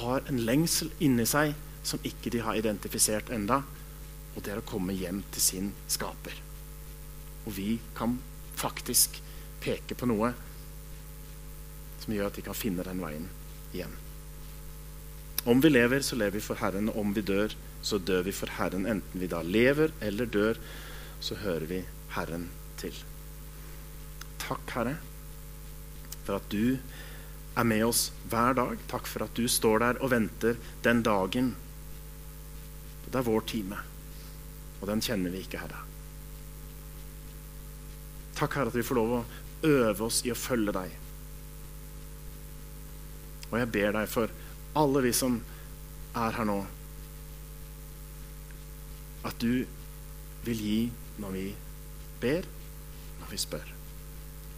har 0.01 0.27
en 0.27 0.41
lengsel 0.43 0.91
inni 0.99 1.23
seg 1.23 1.53
som 1.87 2.03
ikke 2.07 2.31
de 2.33 2.43
har 2.43 2.59
identifisert 2.59 3.31
enda, 3.33 3.61
og 4.35 4.43
det 4.43 4.53
er 4.53 4.59
å 4.61 4.67
komme 4.67 4.95
hjem 4.95 5.23
til 5.33 5.43
sin 5.43 5.69
skaper. 5.89 6.35
Og 7.47 7.55
vi 7.55 7.77
kan 7.97 8.17
faktisk 8.57 9.21
peke 9.63 9.95
på 9.97 10.09
noe 10.09 10.33
som 12.03 12.13
gjør 12.13 12.29
at 12.29 12.37
de 12.37 12.43
kan 12.45 12.57
finne 12.57 12.85
den 12.85 13.01
veien 13.01 13.29
igjen. 13.71 13.95
Om 15.47 15.63
vi 15.63 15.71
lever, 15.71 16.03
så 16.03 16.17
lever 16.19 16.37
vi 16.37 16.43
for 16.43 16.59
Herren. 16.59 16.89
Og 16.91 16.99
om 16.99 17.13
vi 17.15 17.23
dør, 17.23 17.53
så 17.81 17.99
dør 18.03 18.25
vi 18.27 18.33
for 18.35 18.51
Herren. 18.57 18.87
Enten 18.89 19.21
vi 19.21 19.29
da 19.31 19.39
lever 19.45 19.93
eller 20.03 20.27
dør, 20.27 20.59
så 21.23 21.37
hører 21.39 21.67
vi 21.69 21.83
Herren 22.17 22.49
til. 22.81 22.95
Takk, 24.43 24.73
Herre, 24.75 24.97
for 26.25 26.41
at 26.41 26.49
du 26.51 26.77
er 27.57 27.67
med 27.67 27.85
oss 27.87 28.09
hver 28.29 28.57
dag. 28.59 28.75
Takk 28.91 29.07
for 29.07 29.23
at 29.23 29.39
du 29.39 29.47
står 29.51 29.81
der 29.85 30.01
og 30.03 30.11
venter 30.11 30.59
den 30.83 31.01
dagen. 31.05 31.55
Det 33.07 33.19
er 33.19 33.27
vår 33.27 33.45
time, 33.47 33.79
og 34.81 34.87
den 34.89 35.03
kjenner 35.03 35.31
vi 35.33 35.43
ikke, 35.45 35.61
Herre. 35.63 35.83
Takk, 38.37 38.57
Herre, 38.59 38.69
at 38.69 38.77
vi 38.77 38.85
får 38.85 38.99
lov 38.99 39.13
å 39.17 39.25
øve 39.67 40.07
oss 40.09 40.21
i 40.27 40.33
å 40.33 40.37
følge 40.37 40.75
deg. 40.75 40.97
Og 43.47 43.55
jeg 43.61 43.71
ber 43.73 43.95
deg 43.95 44.11
for 44.11 44.33
alle 44.77 45.01
vi 45.07 45.13
som 45.15 45.39
er 46.17 46.35
her 46.35 46.47
nå, 46.49 46.59
at 49.27 49.39
du 49.41 49.63
vil 50.45 50.61
gi 50.61 50.77
når 51.21 51.33
vi 51.33 51.47
ber, 52.21 52.45
når 53.21 53.31
vi 53.31 53.41
spør. 53.41 53.73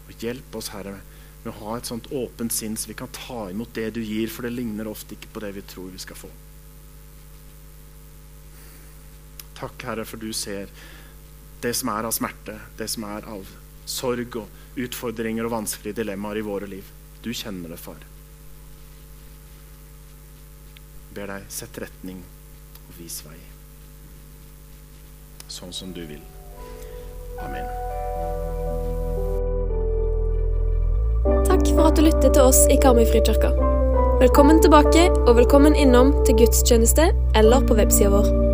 Og 0.10 0.26
hjelp 0.26 0.60
oss, 0.60 0.74
Herre, 0.74 0.97
med 1.43 1.54
å 1.54 1.58
ha 1.62 1.78
et 1.78 1.88
sånt 1.88 2.10
åpent 2.12 2.54
sinn 2.54 2.76
så 2.78 2.89
vi 2.89 2.97
kan 3.00 3.12
ta 3.16 3.47
imot 3.54 3.72
det 3.78 3.93
du 3.95 4.02
gir, 4.04 4.28
for 4.34 4.45
det 4.45 4.56
ligner 4.58 4.89
ofte 4.89 5.16
ikke 5.16 5.32
på 5.36 5.43
det 5.45 5.54
vi 5.56 5.66
tror 5.70 5.93
vi 5.93 6.02
skal 6.02 6.20
få. 6.20 6.32
Takk, 9.60 9.84
Herre, 9.84 10.05
for 10.07 10.22
du 10.22 10.32
ser 10.34 10.72
det 11.60 11.74
som 11.76 11.91
er 11.91 12.07
av 12.07 12.16
smerte, 12.16 12.55
det 12.80 12.88
som 12.88 13.03
er 13.10 13.28
av 13.28 13.49
sorg 13.89 14.38
og 14.39 14.80
utfordringer 14.80 15.47
og 15.47 15.57
vanskelige 15.57 15.99
dilemmaer 16.01 16.39
i 16.39 16.45
våre 16.47 16.70
liv. 16.72 16.88
Du 17.26 17.34
kjenner 17.36 17.74
det, 17.74 17.82
far. 17.82 17.99
ber 21.20 21.32
deg, 21.34 21.47
sett 21.51 21.78
retning 21.82 22.22
og 22.88 22.97
vis 22.99 23.20
vei. 23.26 23.38
Sånn 25.49 25.74
som 25.74 25.93
du 25.95 26.03
vil. 26.05 26.22
Amen. 27.41 27.66
Takk 31.49 31.66
for 31.74 31.89
at 31.89 31.97
du 31.97 32.05
lyttet 32.05 32.32
til 32.36 32.43
oss 32.43 32.62
i 32.70 32.78
Karmøyfrikirka. 32.82 33.51
Velkommen 34.20 34.62
tilbake, 34.64 35.07
og 35.26 35.34
velkommen 35.39 35.76
innom 35.80 36.14
til 36.28 36.43
gudstjeneste 36.43 37.10
eller 37.39 37.66
på 37.66 37.80
websida 37.80 38.14
vår. 38.14 38.49